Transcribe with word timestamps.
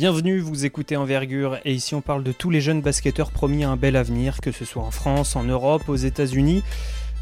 Bienvenue, 0.00 0.40
vous 0.40 0.64
écoutez 0.64 0.96
Envergure 0.96 1.58
et 1.66 1.74
ici 1.74 1.94
on 1.94 2.00
parle 2.00 2.24
de 2.24 2.32
tous 2.32 2.48
les 2.48 2.62
jeunes 2.62 2.80
basketteurs 2.80 3.30
promis 3.30 3.64
à 3.64 3.68
un 3.68 3.76
bel 3.76 3.96
avenir, 3.96 4.40
que 4.40 4.50
ce 4.50 4.64
soit 4.64 4.82
en 4.82 4.90
France, 4.90 5.36
en 5.36 5.42
Europe, 5.42 5.90
aux 5.90 5.96
États-Unis. 5.96 6.62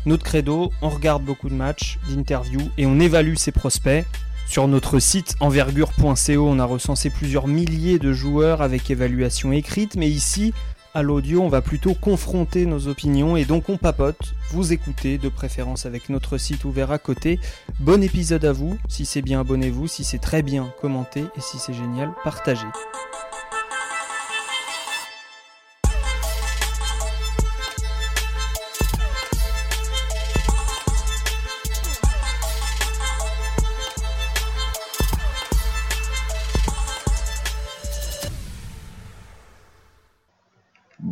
Notre 0.06 0.22
credo, 0.22 0.70
on 0.80 0.88
regarde 0.88 1.25
beaucoup 1.25 1.49
de 1.49 1.56
matchs, 1.56 1.99
d'interviews 2.08 2.70
et 2.78 2.86
on 2.86 3.00
évalue 3.00 3.34
ses 3.34 3.50
prospects. 3.50 4.04
Sur 4.46 4.68
notre 4.68 5.00
site 5.00 5.34
envergure.co, 5.41 6.49
on 6.49 6.58
a 6.60 6.64
recensé 6.64 7.10
plusieurs 7.10 7.49
milliers 7.49 7.99
de 7.99 8.12
joueurs 8.12 8.62
avec 8.62 8.89
évaluation 8.93 9.51
écrite, 9.51 9.97
mais 9.97 10.09
ici, 10.09 10.55
à 10.95 11.02
l'audio, 11.02 11.43
on 11.43 11.48
va 11.48 11.61
plutôt 11.61 11.95
confronter 11.95 12.66
nos 12.66 12.89
opinions 12.89 13.36
et 13.36 13.45
donc 13.45 13.68
on 13.68 13.77
papote, 13.77 14.34
vous 14.50 14.73
écoutez, 14.73 15.18
de 15.18 15.29
préférence 15.29 15.86
avec 15.86 16.09
notre 16.09 16.39
site 16.39 16.64
ouvert 16.64 16.91
à 16.91 16.98
côté. 16.98 17.39
Bon 17.80 18.03
épisode 18.03 18.45
à 18.45 18.53
vous, 18.53 18.79
si 18.89 19.04
c'est 19.04 19.22
bien 19.22 19.40
abonnez-vous, 19.40 19.86
si 19.86 20.04
c'est 20.04 20.18
très 20.18 20.43
bien 20.43 20.72
commentez 20.80 21.25
et 21.36 21.40
si 21.40 21.59
c'est 21.59 21.75
génial 21.75 22.12
partagez. 22.25 22.66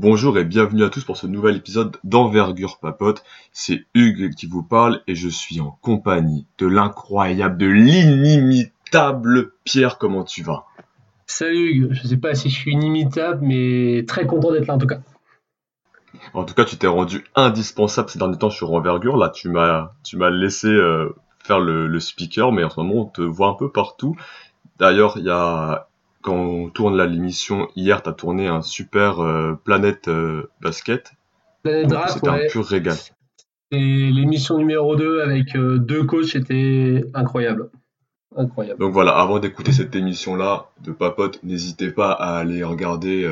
Bonjour 0.08 0.38
et 0.38 0.44
bienvenue 0.44 0.84
à 0.84 0.88
tous 0.88 1.02
pour 1.02 1.16
ce 1.16 1.26
nouvel 1.26 1.56
épisode 1.56 1.96
d'Envergure 2.04 2.78
Papote. 2.78 3.24
C'est 3.50 3.86
Hugues 3.92 4.34
qui 4.36 4.46
vous 4.46 4.62
parle 4.62 5.02
et 5.08 5.16
je 5.16 5.28
suis 5.28 5.60
en 5.60 5.76
compagnie 5.82 6.46
de 6.58 6.68
l'incroyable, 6.68 7.58
de 7.58 7.66
l'inimitable 7.66 9.50
Pierre. 9.64 9.98
Comment 9.98 10.22
tu 10.22 10.44
vas? 10.44 10.64
Salut 11.26 11.72
Hugues, 11.72 11.88
je 11.90 12.06
sais 12.06 12.18
pas 12.18 12.36
si 12.36 12.50
je 12.50 12.54
suis 12.54 12.70
inimitable, 12.70 13.44
mais 13.44 14.04
très 14.06 14.28
content 14.28 14.52
d'être 14.52 14.68
là 14.68 14.74
en 14.74 14.78
tout 14.78 14.86
cas. 14.86 15.00
En 16.34 16.44
tout 16.44 16.54
cas, 16.54 16.64
tu 16.64 16.76
t'es 16.76 16.86
rendu 16.86 17.24
indispensable 17.34 18.08
ces 18.08 18.20
derniers 18.20 18.38
temps 18.38 18.48
sur 18.48 18.72
Envergure. 18.74 19.16
Là, 19.16 19.30
tu 19.30 19.48
m'as, 19.48 19.90
tu 20.04 20.16
m'as 20.16 20.30
laissé 20.30 20.68
euh, 20.68 21.16
faire 21.42 21.58
le, 21.58 21.88
le 21.88 21.98
speaker, 21.98 22.52
mais 22.52 22.62
en 22.62 22.70
ce 22.70 22.78
moment, 22.78 23.02
on 23.02 23.06
te 23.06 23.22
voit 23.22 23.48
un 23.48 23.54
peu 23.54 23.72
partout. 23.72 24.14
D'ailleurs, 24.78 25.14
il 25.16 25.24
y 25.24 25.30
a 25.30 25.88
quand 26.26 26.34
on 26.34 26.70
tourne 26.70 27.00
l'émission, 27.00 27.68
hier, 27.76 28.02
tu 28.02 28.08
as 28.08 28.12
tourné 28.12 28.48
un 28.48 28.60
super 28.60 29.20
euh, 29.20 29.54
Planète 29.62 30.08
euh, 30.08 30.50
Basket. 30.60 31.12
Planète 31.62 31.86
Draft, 31.86 32.14
C'était 32.14 32.28
un 32.28 32.38
pur 32.50 32.66
régal. 32.66 32.96
Et 33.70 34.10
l'émission 34.10 34.58
numéro 34.58 34.96
2 34.96 35.20
avec 35.20 35.54
euh, 35.54 35.78
deux 35.78 36.02
coachs 36.02 36.34
était 36.34 37.04
incroyable. 37.14 37.70
Incroyable. 38.36 38.80
Donc 38.80 38.92
voilà, 38.92 39.16
avant 39.16 39.38
d'écouter 39.38 39.70
cette 39.70 39.94
émission-là 39.94 40.66
de 40.82 40.90
Papote, 40.90 41.38
n'hésitez 41.44 41.90
pas 41.92 42.10
à 42.10 42.38
aller 42.38 42.64
regarder 42.64 43.24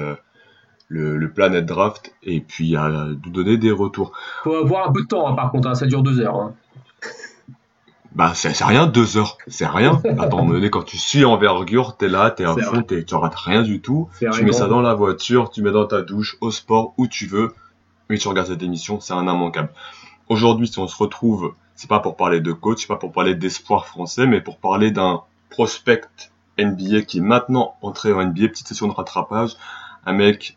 le, 0.89 1.17
le 1.19 1.31
Planète 1.31 1.67
Draft 1.67 2.14
et 2.23 2.41
puis 2.41 2.77
à 2.77 2.89
nous 2.89 3.31
donner 3.31 3.58
des 3.58 3.73
retours. 3.73 4.12
Faut 4.45 4.55
avoir 4.55 4.89
un 4.89 4.92
peu 4.92 5.03
de 5.03 5.08
temps, 5.08 5.29
hein, 5.29 5.34
par 5.34 5.51
contre, 5.51 5.69
hein, 5.69 5.75
ça 5.75 5.86
dure 5.86 6.03
deux 6.03 6.20
heures. 6.20 6.36
Hein. 6.36 6.55
Bah, 8.15 8.33
c'est 8.34 8.53
rien, 8.65 8.87
deux 8.87 9.17
heures. 9.17 9.39
C'est 9.48 9.67
rien. 9.67 10.01
Attends, 10.19 10.45
donné, 10.45 10.70
quand 10.70 10.84
tu 10.84 10.98
suis 10.98 11.25
envergure, 11.25 11.97
t'es 11.97 12.09
là, 12.09 12.31
t'es 12.31 12.45
à 12.45 12.55
fond, 12.55 12.83
t'es, 12.83 13.05
tu 13.05 13.15
rates 13.15 13.34
rien 13.34 13.62
du 13.62 13.81
tout. 13.81 14.09
Tu 14.19 14.45
mets 14.45 14.53
ça 14.53 14.67
dans 14.67 14.81
la 14.81 14.95
voiture, 14.95 15.51
tu 15.51 15.62
mets 15.62 15.73
dans 15.73 15.87
ta 15.87 16.03
douche, 16.03 16.37
au 16.41 16.51
sport, 16.51 16.95
où 16.97 17.09
tu 17.09 17.27
veux. 17.27 17.53
Mais 18.09 18.19
tu 18.19 18.29
regardes 18.29 18.48
cette 18.48 18.62
émission, 18.62 19.01
c'est 19.01 19.15
un 19.15 19.23
immanquable. 19.23 19.70
Aujourd'hui, 20.29 20.69
si 20.69 20.79
on 20.79 20.87
se 20.87 20.97
retrouve, 20.97 21.55
c'est 21.75 21.89
pas 21.89 22.01
pour 22.01 22.17
parler 22.17 22.41
de 22.41 22.53
coach, 22.53 22.83
c'est 22.83 22.87
pas 22.87 22.97
pour 22.97 23.12
parler 23.12 23.35
d'espoir 23.35 23.87
français, 23.87 24.27
mais 24.27 24.41
pour 24.41 24.59
parler 24.59 24.91
d'un 24.91 25.23
prospect 25.51 26.03
NBA 26.59 27.03
qui 27.03 27.19
est 27.19 27.23
maintenant 27.23 27.75
entré 27.83 28.12
en 28.12 28.25
NBA, 28.25 28.48
petite 28.48 28.69
session 28.69 28.87
de 28.87 28.92
rattrapage. 28.92 29.57
Un 30.07 30.12
mec 30.12 30.57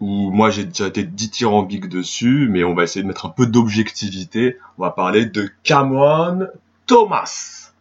où 0.00 0.30
moi 0.30 0.50
j'ai 0.50 0.64
déjà 0.64 0.86
été 0.86 1.02
dithyrambique 1.02 1.88
dessus, 1.88 2.48
mais 2.50 2.64
on 2.64 2.74
va 2.74 2.84
essayer 2.84 3.02
de 3.02 3.08
mettre 3.08 3.26
un 3.26 3.30
peu 3.30 3.46
d'objectivité. 3.46 4.58
On 4.76 4.82
va 4.82 4.90
parler 4.90 5.26
de 5.26 5.50
Cameron 5.64 6.48
Thomas. 6.88 7.72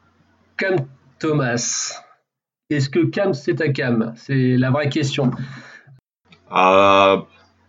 Cam 0.58 0.76
Thomas. 1.18 2.04
Est-ce 2.70 2.90
que 2.90 3.06
Cam 3.06 3.34
c'est 3.34 3.56
ta 3.56 3.70
Cam? 3.70 4.14
C'est 4.18 4.58
la 4.58 4.70
vraie 4.70 4.90
question. 4.90 5.32
Ah, 6.52 7.24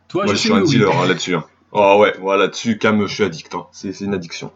Toi, 0.09 0.25
moi 0.25 0.35
je, 0.35 0.39
suis 0.39 0.53
un 0.53 0.63
dealer 0.63 0.91
hein, 0.91 1.07
là-dessus. 1.07 1.37
Hein. 1.37 1.45
Oh 1.71 1.99
ouais, 2.01 2.13
voilà, 2.21 2.45
là-dessus, 2.45 2.77
Cam, 2.79 3.07
je 3.07 3.15
suis 3.15 3.23
addict. 3.23 3.55
Hein. 3.55 3.67
C'est 3.71 4.01
une 4.01 4.15
addiction. 4.15 4.51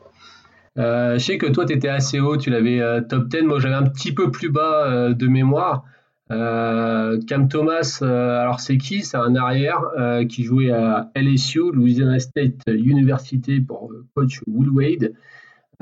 Euh, 0.77 1.19
je 1.19 1.25
sais 1.25 1.39
que 1.39 1.47
toi, 1.47 1.67
tu 1.67 1.75
étais 1.75 1.89
assez 1.89 2.19
haut, 2.19 2.37
tu 2.37 2.51
l'avais 2.51 2.81
euh, 2.81 3.01
top 3.01 3.29
10. 3.29 3.43
Moi, 3.43 3.61
j'avais 3.61 3.75
un 3.75 3.85
petit 3.85 4.13
peu 4.13 4.33
plus 4.33 4.51
bas 4.51 4.87
euh, 4.87 5.15
de 5.15 5.29
mémoire. 5.29 5.85
Cam 6.31 7.49
Thomas, 7.51 7.99
alors 8.01 8.59
c'est 8.61 8.79
qui? 8.79 9.03
C'est 9.03 9.19
un 9.19 9.37
arrière 9.37 9.83
qui 10.31 10.45
jouait 10.45 10.71
à 10.71 11.11
LSU, 11.15 11.73
Louisiana 11.75 12.19
State 12.21 12.63
University, 12.69 13.61
pour 13.61 13.93
coach 14.15 14.41
Will 14.47 14.71
Wade. 14.71 15.13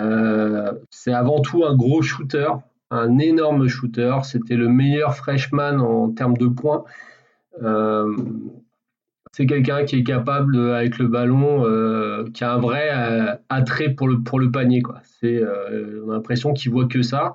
Euh, 0.01 0.73
c'est 0.91 1.13
avant 1.13 1.41
tout 1.41 1.65
un 1.65 1.75
gros 1.75 2.03
shooter, 2.03 2.49
un 2.91 3.19
énorme 3.19 3.69
shooter. 3.69 4.17
C'était 4.25 4.57
le 4.57 4.69
meilleur 4.69 5.15
freshman 5.15 5.81
en 5.81 6.11
termes 6.11 6.37
de 6.37 6.47
points. 6.47 6.85
Euh, 7.63 8.15
c'est 9.33 9.47
quelqu'un 9.47 9.85
qui 9.85 9.97
est 9.97 10.03
capable, 10.03 10.59
avec 10.73 10.99
le 10.99 11.07
ballon, 11.07 11.65
euh, 11.65 12.25
qui 12.35 12.43
a 12.43 12.55
un 12.55 12.59
vrai 12.59 12.91
attrait 13.49 13.91
pour 13.91 14.09
le, 14.09 14.51
panier. 14.51 14.83
C'est, 15.21 15.43
on 16.05 16.11
a 16.11 16.15
l'impression 16.15 16.53
qu'il 16.53 16.73
voit 16.73 16.87
que 16.87 17.03
ça. 17.03 17.35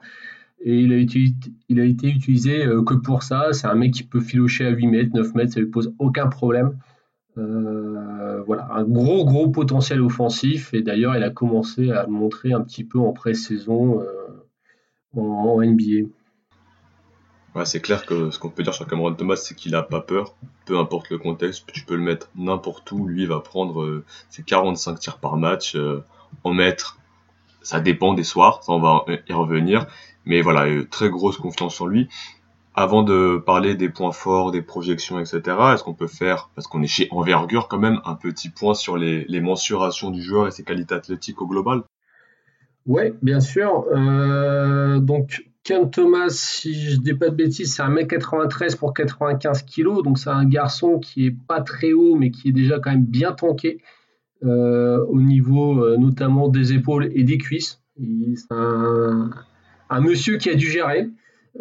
Et 0.62 0.80
il 0.80 0.94
a, 0.94 0.98
été, 0.98 1.26
il 1.70 1.80
a 1.80 1.86
été 1.86 2.10
utilisé 2.10 2.66
que 2.86 2.96
pour 2.96 3.24
ça. 3.24 3.54
C'est 3.54 3.68
un 3.68 3.76
mec 3.76 3.94
qui 3.94 4.04
peut 4.04 4.20
filocher 4.20 4.66
à 4.66 4.72
8 4.72 4.88
mètres, 4.88 5.12
9 5.14 5.36
mètres, 5.36 5.54
ça 5.54 5.60
lui 5.60 5.68
pose 5.68 5.94
aucun 6.00 6.28
problème. 6.28 6.76
Euh, 7.38 8.42
voilà, 8.44 8.68
un 8.72 8.84
gros 8.84 9.26
gros 9.26 9.50
potentiel 9.50 10.02
offensif. 10.02 10.74
Et 10.74 10.82
d'ailleurs 10.82 11.16
il 11.16 11.24
a 11.24 11.30
commencé 11.30 11.92
à 11.92 12.04
le 12.04 12.12
montrer 12.12 12.54
un 12.54 12.62
petit 12.62 12.84
peu 12.84 13.00
en 13.00 13.12
pré-saison 13.12 14.02
euh, 14.02 15.20
en, 15.20 15.62
NBA. 15.62 16.10
c'est 17.66 17.82
clair 17.82 18.06
que 18.06 18.32
ce 18.32 18.40
qu'on 18.40 18.50
peut 18.50 18.64
dire 18.64 18.74
sur 18.74 18.88
Cameron 18.88 19.14
Thomas, 19.14 19.36
c'est 19.38 19.56
qu'il 19.56 19.76
a 19.76 19.84
pas 19.84 20.02
peur, 20.02 20.36
peu 20.66 20.78
importe 20.78 21.10
le 21.10 21.18
contexte, 21.18 21.66
tu 21.72 21.86
peux 21.86 21.96
le 21.96 22.02
mettre 22.02 22.30
n'importe 22.36 22.92
où, 22.92 23.08
lui 23.08 23.24
il 23.24 23.28
va 23.30 23.40
prendre 23.40 23.82
euh, 23.82 24.04
ses 24.30 24.44
45 24.44 25.00
tirs 25.00 25.18
par 25.20 25.38
match, 25.38 25.78
en 26.44 26.54
mettre, 26.54 27.00
ça 27.62 27.80
dépend 27.80 28.14
des 28.14 28.26
soirs, 28.26 28.62
ça 28.64 28.74
on 28.74 28.80
va 28.80 29.06
y 29.30 29.34
revenir, 29.34 29.88
mais 30.26 30.42
voilà, 30.42 30.66
très 30.92 31.10
grosse 31.10 31.38
confiance 31.38 31.80
en 31.80 31.86
lui. 31.86 32.10
Avant 32.78 33.04
de 33.04 33.38
parler 33.38 33.76
des 33.76 33.88
points 33.88 34.12
forts, 34.12 34.52
des 34.52 34.62
projections, 34.62 35.18
etc., 35.18 35.42
est-ce 35.74 35.84
qu'on 35.84 35.94
peut 35.94 36.08
faire, 36.08 36.50
parce 36.56 36.68
qu'on 36.68 36.82
est 36.82 36.88
chez 36.88 37.08
Envergure 37.12 37.70
quand 37.70 37.80
même, 37.80 38.02
un 38.04 38.16
petit 38.16 38.50
point 38.50 38.74
sur 38.74 38.98
les, 38.98 39.40
mensurations 39.40 40.12
du 40.12 40.22
joueur 40.22 40.48
et 40.48 40.52
ses 40.52 40.64
qualités 40.64 40.94
athlétiques 40.94 41.42
au 41.42 41.48
global? 41.48 41.84
Oui, 42.86 43.14
bien 43.22 43.40
sûr. 43.40 43.86
Euh, 43.96 45.00
donc, 45.00 45.46
Ken 45.64 45.90
Thomas, 45.90 46.28
si 46.30 46.76
je 46.76 47.00
dis 47.00 47.14
pas 47.14 47.30
de 47.30 47.36
bêtises, 47.36 47.74
c'est 47.74 47.82
1m93 47.82 48.78
pour 48.78 48.94
95 48.94 49.64
kg, 49.64 50.04
donc 50.04 50.20
c'est 50.20 50.30
un 50.30 50.46
garçon 50.46 51.00
qui 51.00 51.28
est 51.28 51.36
pas 51.48 51.62
très 51.62 51.94
haut, 51.94 52.16
mais 52.16 52.30
qui 52.30 52.50
est 52.50 52.52
déjà 52.52 52.80
quand 52.80 52.92
même 52.92 53.06
bien 53.06 53.32
tanké 53.32 53.82
euh, 54.44 55.04
au 55.08 55.22
niveau 55.22 55.82
euh, 55.82 55.96
notamment 55.98 56.50
des 56.50 56.74
épaules 56.74 57.10
et 57.16 57.24
des 57.24 57.38
cuisses. 57.38 57.82
C'est 57.98 58.52
un, 58.52 59.30
un 59.90 60.02
monsieur 60.02 60.38
qui 60.38 60.50
a 60.50 60.56
dû 60.56 60.70
gérer. 60.70 61.10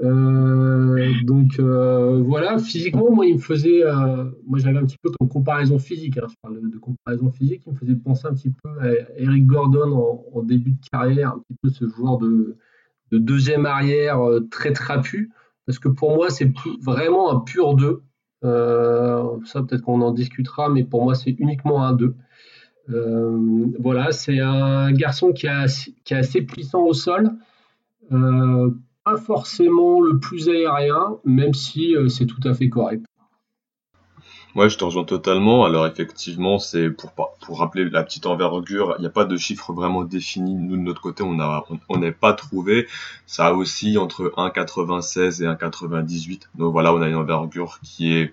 Euh, 0.02 1.12
donc 1.22 1.58
euh, 1.60 2.20
voilà, 2.22 2.58
physiquement, 2.58 3.10
moi, 3.10 3.26
il 3.26 3.34
me 3.34 3.40
faisait, 3.40 3.84
euh, 3.84 4.24
moi 4.46 4.58
j'avais 4.58 4.78
un 4.78 4.84
petit 4.84 4.98
peu 4.98 5.10
comme 5.10 5.28
comparaison 5.28 5.78
physique, 5.78 6.18
hein, 6.18 6.26
je 6.28 6.34
parle 6.42 6.68
de, 6.68 6.78
comparaison 6.78 7.30
physique, 7.30 7.62
il 7.66 7.74
me 7.74 7.78
faisait 7.78 7.94
penser 7.94 8.26
un 8.26 8.34
petit 8.34 8.50
peu 8.50 8.68
à 8.80 8.88
Eric 9.16 9.46
Gordon 9.46 10.24
en, 10.32 10.42
début 10.42 10.72
de 10.72 10.88
carrière, 10.90 11.30
un 11.30 11.38
petit 11.38 11.58
peu 11.62 11.68
ce 11.70 11.86
joueur 11.88 12.18
de, 12.18 12.56
deuxième 13.12 13.64
arrière 13.64 14.18
très 14.50 14.72
trapu, 14.72 15.30
parce 15.66 15.78
que 15.78 15.88
pour 15.88 16.16
moi 16.16 16.30
c'est 16.30 16.52
vraiment 16.82 17.30
un 17.30 17.38
pur 17.38 17.74
2. 17.74 18.02
ça 18.42 19.62
peut-être 19.62 19.82
qu'on 19.82 20.00
en 20.00 20.10
discutera, 20.10 20.68
mais 20.68 20.82
pour 20.82 21.04
moi 21.04 21.14
c'est 21.14 21.30
uniquement 21.30 21.84
un 21.84 21.92
2. 21.92 22.16
voilà, 23.78 24.10
c'est 24.10 24.40
un 24.40 24.90
garçon 24.90 25.32
qui, 25.32 25.46
a, 25.46 25.66
qui 26.04 26.14
est 26.14 26.16
assez 26.16 26.42
puissant 26.42 26.82
au 26.82 26.92
sol 26.92 27.30
pas 29.04 29.16
forcément 29.16 30.00
le 30.00 30.18
plus 30.18 30.48
aérien, 30.48 31.18
même 31.24 31.54
si 31.54 31.94
euh, 31.94 32.08
c'est 32.08 32.26
tout 32.26 32.40
à 32.44 32.54
fait 32.54 32.68
correct. 32.68 33.04
Ouais, 34.54 34.68
je 34.68 34.78
te 34.78 34.84
rejoins 34.84 35.04
totalement. 35.04 35.64
Alors 35.64 35.84
effectivement, 35.86 36.60
c'est 36.60 36.88
pour 36.88 37.12
pour 37.12 37.58
rappeler 37.58 37.90
la 37.90 38.04
petite 38.04 38.24
envergure, 38.26 38.94
il 38.98 39.00
n'y 39.00 39.06
a 39.06 39.10
pas 39.10 39.24
de 39.24 39.36
chiffre 39.36 39.72
vraiment 39.72 40.04
défini. 40.04 40.54
Nous 40.54 40.76
de 40.76 40.82
notre 40.82 41.00
côté, 41.00 41.24
on 41.24 41.40
a 41.40 41.64
on 41.88 41.98
n'est 41.98 42.12
pas 42.12 42.34
trouvé. 42.34 42.86
Ça 43.26 43.46
a 43.48 43.52
aussi 43.52 43.98
entre 43.98 44.32
1,96 44.36 45.42
et 45.42 45.46
1,98. 45.46 46.42
Donc 46.54 46.72
voilà, 46.72 46.94
on 46.94 47.02
a 47.02 47.08
une 47.08 47.16
envergure 47.16 47.80
qui 47.82 48.14
est 48.14 48.32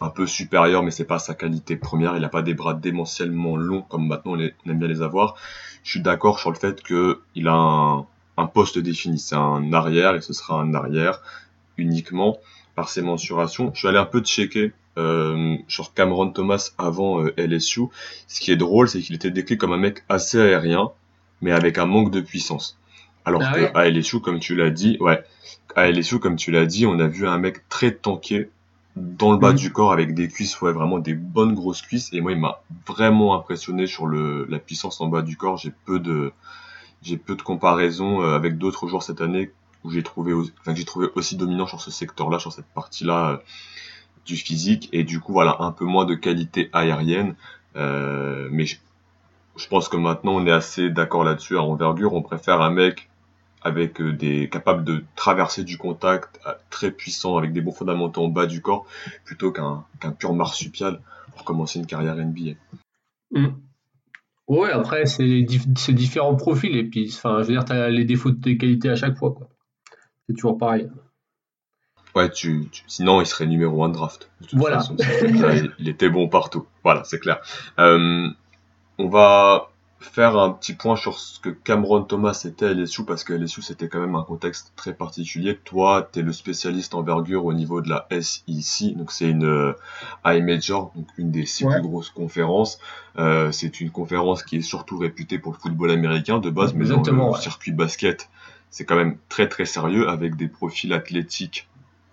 un 0.00 0.08
peu 0.08 0.26
supérieure, 0.26 0.82
mais 0.82 0.90
c'est 0.90 1.04
pas 1.04 1.18
sa 1.18 1.34
qualité 1.34 1.76
première. 1.76 2.16
Il 2.16 2.22
n'a 2.22 2.30
pas 2.30 2.42
des 2.42 2.54
bras 2.54 2.72
démentiellement 2.72 3.56
longs 3.56 3.82
comme 3.82 4.06
maintenant 4.06 4.36
on, 4.36 4.40
aime 4.40 4.78
bien 4.78 4.88
les 4.88 5.02
avoir. 5.02 5.34
Je 5.82 5.90
suis 5.90 6.00
d'accord 6.00 6.38
sur 6.38 6.50
le 6.50 6.56
fait 6.56 6.82
que 6.82 7.20
il 7.34 7.46
a 7.46 7.54
un 7.54 8.06
un 8.38 8.46
poste 8.46 8.78
défini. 8.78 9.18
C'est 9.18 9.34
un 9.34 9.72
arrière 9.72 10.14
et 10.14 10.20
ce 10.20 10.32
sera 10.32 10.60
un 10.60 10.72
arrière 10.74 11.20
uniquement 11.76 12.38
par 12.74 12.88
ses 12.88 13.02
mensurations. 13.02 13.70
Je 13.74 13.80
suis 13.80 13.88
allé 13.88 13.98
un 13.98 14.06
peu 14.06 14.20
checker 14.20 14.72
euh, 14.96 15.56
sur 15.66 15.92
Cameron 15.92 16.30
Thomas 16.30 16.70
avant 16.78 17.22
euh, 17.22 17.34
LSU. 17.36 17.82
Ce 18.28 18.40
qui 18.40 18.52
est 18.52 18.56
drôle, 18.56 18.88
c'est 18.88 19.00
qu'il 19.00 19.16
était 19.16 19.30
décrit 19.30 19.58
comme 19.58 19.72
un 19.72 19.78
mec 19.78 20.04
assez 20.08 20.40
aérien, 20.40 20.90
mais 21.42 21.52
avec 21.52 21.78
un 21.78 21.86
manque 21.86 22.10
de 22.10 22.20
puissance. 22.20 22.78
Alors 23.24 23.42
ah 23.44 23.52
que 23.52 23.76
à 23.76 23.90
LSU, 23.90 24.20
comme 24.20 24.38
tu 24.38 24.54
l'as 24.54 24.70
dit, 24.70 24.96
ouais, 25.00 25.22
à 25.76 25.90
LSU, 25.90 26.18
comme 26.18 26.36
tu 26.36 26.50
l'as 26.50 26.66
dit, 26.66 26.86
on 26.86 26.98
a 26.98 27.08
vu 27.08 27.26
un 27.26 27.38
mec 27.38 27.68
très 27.68 27.92
tanké 27.92 28.50
dans 28.96 29.32
le 29.32 29.38
bas 29.38 29.50
mhm. 29.50 29.58
du 29.58 29.72
corps 29.72 29.92
avec 29.92 30.14
des 30.14 30.28
cuisses, 30.28 30.60
ouais, 30.60 30.72
vraiment 30.72 30.98
des 30.98 31.14
bonnes 31.14 31.54
grosses 31.54 31.82
cuisses. 31.82 32.12
Et 32.12 32.20
moi, 32.20 32.32
il 32.32 32.38
m'a 32.38 32.62
vraiment 32.86 33.34
impressionné 33.36 33.86
sur 33.86 34.06
le, 34.06 34.46
la 34.48 34.58
puissance 34.58 35.00
en 35.00 35.08
bas 35.08 35.22
du 35.22 35.36
corps. 35.36 35.56
J'ai 35.56 35.72
peu 35.84 36.00
de, 36.00 36.32
j'ai 37.02 37.16
peu 37.16 37.36
de 37.36 37.42
comparaisons 37.42 38.22
euh, 38.22 38.34
avec 38.34 38.58
d'autres 38.58 38.88
joueurs 38.88 39.02
cette 39.02 39.20
année 39.20 39.52
où 39.84 39.90
j'ai 39.90 40.02
trouvé, 40.02 40.32
enfin, 40.32 40.74
j'ai 40.74 40.84
trouvé 40.84 41.08
aussi 41.14 41.36
dominant 41.36 41.66
sur 41.66 41.80
ce 41.80 41.90
secteur-là, 41.90 42.38
sur 42.38 42.52
cette 42.52 42.66
partie-là 42.66 43.30
euh, 43.30 43.36
du 44.26 44.36
physique. 44.36 44.88
Et 44.92 45.04
du 45.04 45.20
coup, 45.20 45.32
voilà, 45.32 45.56
un 45.60 45.72
peu 45.72 45.84
moins 45.84 46.04
de 46.04 46.14
qualité 46.14 46.68
aérienne. 46.72 47.34
Euh, 47.76 48.48
mais 48.50 48.66
je, 48.66 48.78
pense 49.68 49.88
que 49.88 49.96
maintenant, 49.96 50.32
on 50.36 50.46
est 50.46 50.52
assez 50.52 50.90
d'accord 50.90 51.24
là-dessus. 51.24 51.56
À 51.56 51.62
envergure, 51.62 52.14
on 52.14 52.22
préfère 52.22 52.60
un 52.60 52.70
mec 52.70 53.08
avec 53.62 54.00
euh, 54.00 54.12
des 54.12 54.48
capables 54.48 54.84
de 54.84 55.04
traverser 55.16 55.64
du 55.64 55.78
contact 55.78 56.40
très 56.70 56.90
puissant 56.90 57.36
avec 57.36 57.52
des 57.52 57.60
bons 57.60 57.72
fondamentaux 57.72 58.24
en 58.24 58.28
bas 58.28 58.46
du 58.46 58.62
corps 58.62 58.86
plutôt 59.24 59.50
qu'un 59.50 59.84
qu'un 60.00 60.12
pur 60.12 60.32
marsupial 60.32 61.00
pour 61.32 61.44
commencer 61.44 61.78
une 61.78 61.86
carrière 61.86 62.16
NBA. 62.16 62.52
Mm. 63.32 63.48
Ouais, 64.48 64.70
après 64.70 65.04
c'est 65.04 65.92
différents 65.92 66.34
profils 66.34 66.74
et 66.74 66.84
puis 66.84 67.12
enfin 67.14 67.42
je 67.42 67.48
veux 67.48 67.52
dire 67.52 67.64
tu 67.64 67.72
as 67.72 67.90
les 67.90 68.04
défauts 68.04 68.30
de 68.30 68.40
tes 68.40 68.56
qualités 68.56 68.88
à 68.88 68.96
chaque 68.96 69.16
fois 69.16 69.32
quoi. 69.32 69.48
C'est 70.26 70.34
toujours 70.34 70.58
pareil. 70.58 70.88
Ouais, 72.14 72.30
tu, 72.30 72.68
sinon 72.86 73.20
il 73.20 73.26
serait 73.26 73.46
numéro 73.46 73.84
1 73.84 73.90
draft. 73.90 74.30
voilà. 74.54 74.82
il, 75.78 75.88
était 75.88 76.08
bon 76.08 76.28
partout. 76.28 76.66
Voilà, 76.82 77.04
c'est 77.04 77.18
clair. 77.18 77.40
Euh, 77.78 78.28
on 78.98 79.08
va 79.08 79.70
faire 80.00 80.38
un 80.38 80.50
petit 80.50 80.74
point 80.74 80.96
sur 80.96 81.18
ce 81.18 81.40
que 81.40 81.48
Cameron 81.48 82.02
Thomas 82.02 82.40
était 82.44 82.66
à 82.66 82.72
LSU 82.72 83.04
parce 83.04 83.24
que 83.24 83.32
LSU 83.32 83.62
c'était 83.62 83.88
quand 83.88 84.00
même 84.00 84.14
un 84.14 84.22
contexte 84.22 84.72
très 84.76 84.94
particulier. 84.94 85.58
Toi, 85.64 86.08
tu 86.12 86.20
es 86.20 86.22
le 86.22 86.32
spécialiste 86.32 86.94
envergure 86.94 87.44
au 87.44 87.52
niveau 87.52 87.80
de 87.80 87.88
la 87.88 88.06
SEC, 88.10 88.96
donc 88.96 89.10
c'est 89.10 89.28
une 89.28 89.44
euh, 89.44 89.72
high 90.24 90.42
major, 90.42 90.92
donc 90.94 91.06
une 91.18 91.30
des 91.30 91.46
six 91.46 91.64
plus 91.64 91.82
grosses 91.82 92.10
conférences. 92.10 92.78
Euh, 93.18 93.50
c'est 93.50 93.80
une 93.80 93.90
conférence 93.90 94.44
qui 94.44 94.58
est 94.58 94.62
surtout 94.62 94.98
réputée 94.98 95.38
pour 95.38 95.52
le 95.52 95.58
football 95.58 95.90
américain 95.90 96.38
de 96.38 96.50
base, 96.50 96.74
mais 96.74 96.86
dans 96.86 97.02
le 97.02 97.40
circuit 97.40 97.72
basket, 97.72 98.28
c'est 98.70 98.84
quand 98.84 98.96
même 98.96 99.16
très 99.28 99.48
très 99.48 99.64
sérieux 99.64 100.08
avec 100.08 100.36
des 100.36 100.48
profils 100.48 100.92
athlétiques 100.92 101.68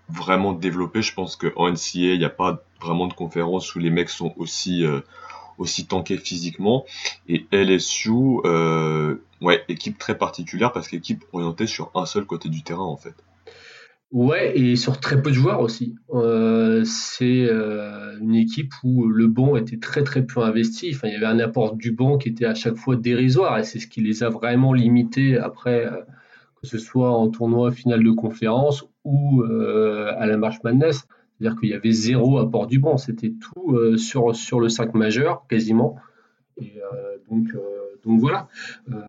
vraiment 0.09 0.53
développés. 0.53 1.01
Je 1.01 1.13
pense 1.13 1.35
qu'en 1.35 1.69
NCA, 1.69 2.13
il 2.13 2.19
n'y 2.19 2.25
a 2.25 2.29
pas 2.29 2.63
vraiment 2.81 3.07
de 3.07 3.13
conférence 3.13 3.75
où 3.75 3.79
les 3.79 3.89
mecs 3.89 4.09
sont 4.09 4.33
aussi 4.37 4.85
euh, 4.85 5.01
aussi 5.57 5.87
tanké 5.87 6.17
physiquement. 6.17 6.85
Et 7.27 7.45
LSU, 7.51 8.11
euh, 8.45 9.15
ouais, 9.41 9.63
équipe 9.69 9.97
très 9.97 10.17
particulière 10.17 10.71
parce 10.71 10.87
qu'équipe 10.87 11.23
orientée 11.33 11.67
sur 11.67 11.91
un 11.95 12.05
seul 12.05 12.25
côté 12.25 12.49
du 12.49 12.63
terrain 12.63 12.83
en 12.83 12.97
fait. 12.97 13.15
Ouais, 14.11 14.57
et 14.57 14.75
sur 14.75 14.99
très 14.99 15.21
peu 15.21 15.31
de 15.31 15.35
joueurs 15.35 15.59
aussi. 15.59 15.95
Euh, 16.13 16.83
c'est 16.85 17.47
euh, 17.49 18.17
une 18.21 18.35
équipe 18.35 18.71
où 18.83 19.07
le 19.07 19.27
banc 19.27 19.57
était 19.57 19.77
très 19.77 20.03
très 20.03 20.25
peu 20.25 20.41
investi. 20.41 20.91
Enfin, 20.93 21.07
il 21.07 21.13
y 21.13 21.17
avait 21.17 21.25
un 21.25 21.39
apport 21.39 21.75
du 21.75 21.91
banc 21.91 22.17
qui 22.17 22.29
était 22.29 22.45
à 22.45 22.53
chaque 22.53 22.75
fois 22.75 22.95
dérisoire 22.95 23.57
et 23.57 23.63
c'est 23.63 23.79
ce 23.79 23.87
qui 23.87 24.01
les 24.01 24.23
a 24.23 24.29
vraiment 24.29 24.73
limités 24.73 25.37
après, 25.37 25.89
que 26.61 26.67
ce 26.67 26.77
soit 26.77 27.11
en 27.11 27.27
tournoi 27.29 27.71
final 27.71 28.03
de 28.03 28.11
conférence 28.11 28.85
ou 29.03 29.43
à 29.43 30.25
la 30.25 30.37
March 30.37 30.57
Madness. 30.63 31.07
C'est-à-dire 31.39 31.59
qu'il 31.59 31.69
y 31.69 31.73
avait 31.73 31.91
zéro 31.91 32.37
apport 32.39 32.67
du 32.67 32.79
banc, 32.79 32.97
c'était 32.97 33.31
tout 33.31 33.75
euh, 33.75 33.97
sur, 33.97 34.59
le 34.59 34.69
5 34.69 34.93
majeur 34.93 35.45
quasiment. 35.49 35.97
Et 36.57 36.73
euh, 36.77 37.17
donc, 37.29 37.47
euh, 37.53 37.59
donc 38.05 38.21
voilà. 38.21 38.47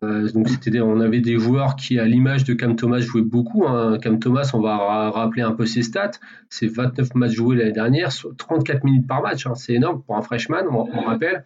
donc 0.01 0.49
c'était 0.49 0.81
on 0.81 0.99
avait 0.99 1.21
des 1.21 1.39
joueurs 1.39 1.77
qui, 1.77 1.97
à 1.99 2.05
l'image 2.05 2.43
de 2.43 2.53
Cam 2.53 2.75
Thomas, 2.75 2.99
jouaient 2.99 3.21
beaucoup. 3.21 3.65
Hein. 3.65 3.97
Cam 4.01 4.19
Thomas, 4.19 4.51
on 4.53 4.59
va 4.59 5.09
rappeler 5.11 5.43
un 5.43 5.53
peu 5.53 5.65
ses 5.65 5.83
stats. 5.83 6.11
C'est 6.49 6.67
29 6.67 7.15
matchs 7.15 7.33
joués 7.33 7.55
l'année 7.55 7.71
dernière, 7.71 8.11
34 8.37 8.83
minutes 8.83 9.07
par 9.07 9.21
match. 9.21 9.47
Hein. 9.47 9.55
C'est 9.55 9.73
énorme 9.73 10.01
pour 10.01 10.17
un 10.17 10.21
freshman, 10.21 10.65
on, 10.69 10.89
on 10.93 11.01
rappelle. 11.03 11.45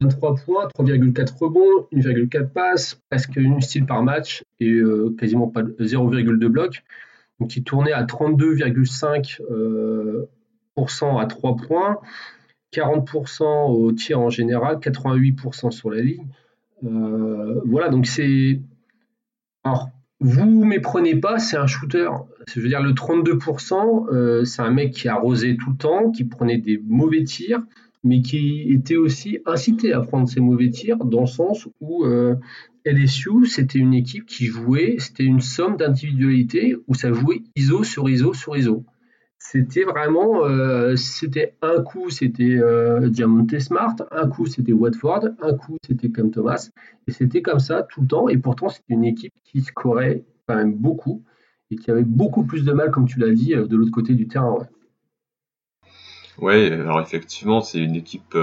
23 0.00 0.34
points, 0.36 0.68
3,4 0.78 1.38
rebonds, 1.38 1.88
1,4 1.92 2.52
passes, 2.52 3.00
presque 3.10 3.34
une 3.36 3.60
style 3.60 3.86
par 3.86 4.04
match 4.04 4.44
et 4.60 4.80
quasiment 5.18 5.48
pas 5.48 5.62
0,2 5.62 6.46
blocs 6.46 6.84
donc 7.40 7.56
il 7.56 7.64
tournait 7.64 7.92
à 7.92 8.04
32,5% 8.04 9.40
euh, 9.50 10.28
à 11.18 11.26
3 11.26 11.56
points, 11.56 11.98
40% 12.72 13.72
au 13.72 13.92
tir 13.92 14.20
en 14.20 14.30
général, 14.30 14.76
88% 14.76 15.70
sur 15.70 15.90
la 15.90 16.02
ligne. 16.02 16.26
Euh, 16.84 17.60
voilà, 17.64 17.88
donc 17.88 18.06
c'est. 18.06 18.60
Alors, 19.64 19.88
vous 20.20 20.64
méprenez 20.64 21.16
pas, 21.16 21.38
c'est 21.38 21.56
un 21.56 21.66
shooter. 21.66 22.10
Je 22.46 22.60
veux 22.60 22.68
dire, 22.68 22.82
le 22.82 22.92
32%, 22.92 24.12
euh, 24.12 24.44
c'est 24.44 24.62
un 24.62 24.70
mec 24.70 24.92
qui 24.92 25.08
arrosait 25.08 25.56
tout 25.56 25.70
le 25.70 25.76
temps, 25.76 26.10
qui 26.10 26.24
prenait 26.24 26.58
des 26.58 26.80
mauvais 26.86 27.24
tirs, 27.24 27.62
mais 28.04 28.20
qui 28.22 28.70
était 28.70 28.96
aussi 28.96 29.38
incité 29.46 29.92
à 29.92 30.00
prendre 30.00 30.28
ces 30.28 30.40
mauvais 30.40 30.70
tirs, 30.70 30.98
dans 30.98 31.20
le 31.22 31.26
sens 31.26 31.68
où 31.80 32.04
LSU, 32.84 33.46
c'était 33.46 33.78
une 33.78 33.94
équipe 33.94 34.26
qui 34.26 34.46
jouait, 34.46 34.96
c'était 34.98 35.24
une 35.24 35.40
somme 35.40 35.76
d'individualité 35.76 36.76
où 36.86 36.94
ça 36.94 37.12
jouait 37.12 37.42
ISO 37.56 37.84
sur 37.84 38.08
ISO 38.08 38.32
sur 38.32 38.56
ISO. 38.56 38.84
C'était 39.38 39.84
vraiment, 39.84 40.44
euh, 40.44 40.96
c'était 40.96 41.54
un 41.62 41.82
coup 41.82 42.10
c'était 42.10 42.58
euh, 42.58 43.08
Diamante 43.08 43.58
Smart, 43.58 43.96
un 44.10 44.28
coup 44.28 44.46
c'était 44.46 44.72
Watford, 44.72 45.28
un 45.40 45.54
coup 45.54 45.78
c'était 45.86 46.10
Cam 46.10 46.30
Thomas, 46.30 46.70
et 47.06 47.10
c'était 47.10 47.40
comme 47.40 47.58
ça 47.58 47.82
tout 47.82 48.02
le 48.02 48.06
temps. 48.06 48.28
Et 48.28 48.36
pourtant 48.36 48.68
c'était 48.68 48.94
une 48.94 49.04
équipe 49.04 49.32
qui 49.44 49.62
scorait 49.62 50.24
quand 50.46 50.56
même 50.56 50.74
beaucoup 50.74 51.22
et 51.70 51.76
qui 51.76 51.90
avait 51.90 52.04
beaucoup 52.04 52.44
plus 52.44 52.64
de 52.64 52.72
mal, 52.72 52.90
comme 52.90 53.06
tu 53.06 53.18
l'as 53.18 53.32
dit, 53.32 53.54
euh, 53.54 53.66
de 53.66 53.76
l'autre 53.76 53.92
côté 53.92 54.14
du 54.14 54.28
terrain. 54.28 54.58
Ouais. 56.38 56.72
alors 56.72 57.00
effectivement 57.00 57.60
c'est 57.60 57.78
une 57.78 57.96
équipe 57.96 58.36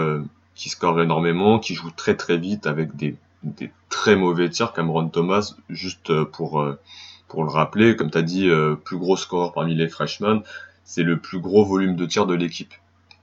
qui 0.53 0.69
score 0.69 1.01
énormément, 1.01 1.57
qui 1.57 1.73
joue 1.73 1.89
très 1.89 2.15
très 2.15 2.37
vite 2.37 2.67
avec 2.67 2.95
des 2.95 3.15
des 3.43 3.71
très 3.89 4.15
mauvais 4.15 4.49
tirs. 4.49 4.73
Cameron 4.73 5.09
Thomas, 5.09 5.55
juste 5.69 6.09
euh, 6.09 6.25
pour, 6.25 6.61
euh, 6.61 6.79
pour 7.27 7.43
le 7.43 7.49
rappeler, 7.49 7.95
comme 7.95 8.11
tu 8.11 8.17
as 8.17 8.23
dit, 8.23 8.49
euh, 8.49 8.75
plus 8.75 8.97
gros 8.97 9.17
score 9.17 9.53
parmi 9.53 9.75
les 9.75 9.87
freshmen, 9.87 10.41
c'est 10.83 11.03
le 11.03 11.19
plus 11.19 11.39
gros 11.39 11.65
volume 11.65 11.95
de 11.95 12.05
tirs 12.05 12.25
de 12.25 12.33
l'équipe. 12.33 12.73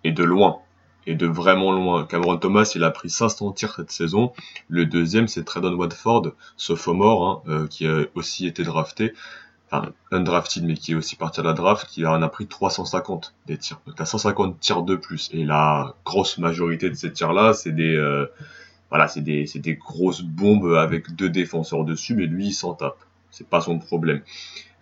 Et 0.05 0.13
de 0.13 0.25
loin. 0.25 0.59
Et 1.07 1.15
de 1.15 1.27
vraiment 1.27 1.73
loin. 1.73 2.05
Cameron 2.05 2.37
Thomas, 2.37 2.71
il 2.75 2.85
a 2.85 2.91
pris 2.91 3.11
500 3.11 3.53
tirs 3.53 3.75
cette 3.75 3.91
saison. 3.91 4.33
Le 4.69 4.87
deuxième, 4.87 5.29
c'est 5.29 5.45
Tredon 5.45 5.75
Watford, 5.75 6.33
sophomore, 6.57 7.43
hein, 7.47 7.67
qui 7.69 7.87
a 7.87 8.05
aussi 8.15 8.47
été 8.47 8.65
drafté. 8.65 9.15
Enfin, 9.71 9.93
undrafted, 10.13 10.65
mais 10.65 10.75
qui 10.75 10.93
est 10.93 10.95
aussi 10.95 11.17
parti 11.17 11.41
à 11.41 11.43
la 11.43 11.55
draft, 11.55 11.89
qui 11.89 12.07
en 12.07 12.21
a 12.21 12.29
pris 12.29 12.47
350 12.47 13.35
des 13.47 13.57
tirs. 13.57 13.81
Donc, 13.87 13.97
t'as 13.97 14.05
150 14.05 14.61
tirs 14.61 14.83
de 14.83 14.97
plus. 14.97 15.31
Et 15.33 15.45
la 15.45 15.95
grosse 16.05 16.37
majorité 16.37 16.91
de 16.91 16.95
ces 16.95 17.13
tirs-là, 17.13 17.55
c'est 17.55 17.73
des, 17.73 17.97
voilà, 18.95 19.09
c'est 19.09 19.23
des, 19.23 19.45
des, 19.57 19.75
grosses 19.75 20.23
bombes 20.23 20.77
avec 20.77 21.17
deux 21.17 21.29
défenseurs 21.29 21.85
dessus, 21.85 22.15
mais 22.15 22.27
lui, 22.27 22.47
il 22.47 22.53
s'en 22.53 22.75
tape. 22.75 22.99
C'est 23.33 23.49
pas 23.49 23.61
son 23.61 23.81
problème. 23.81 24.21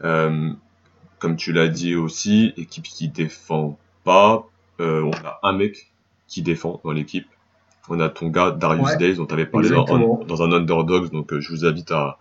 Euh, 0.04 0.50
comme 1.18 1.36
tu 1.36 1.54
l'as 1.54 1.68
dit 1.68 1.94
aussi, 1.94 2.52
équipe 2.58 2.84
qui 2.84 3.08
défend 3.08 3.78
pas. 4.04 4.46
Euh, 4.80 5.00
on 5.02 5.12
a 5.26 5.40
un 5.42 5.54
mec 5.54 5.90
qui 6.28 6.42
défend 6.42 6.78
dans 6.84 6.92
l'équipe. 6.92 7.26
On 7.88 8.00
a 8.00 8.10
ton 8.10 8.28
gars 8.28 8.50
Darius 8.50 8.98
Days, 8.98 9.14
dont 9.14 9.24
tu 9.24 9.32
avais 9.32 9.46
parlé 9.46 9.70
dans, 9.70 9.86
dans, 9.86 10.42
un 10.42 10.52
Underdogs, 10.52 11.10
donc 11.10 11.32
euh, 11.32 11.40
je 11.40 11.48
vous 11.48 11.64
invite 11.64 11.90
à 11.90 12.18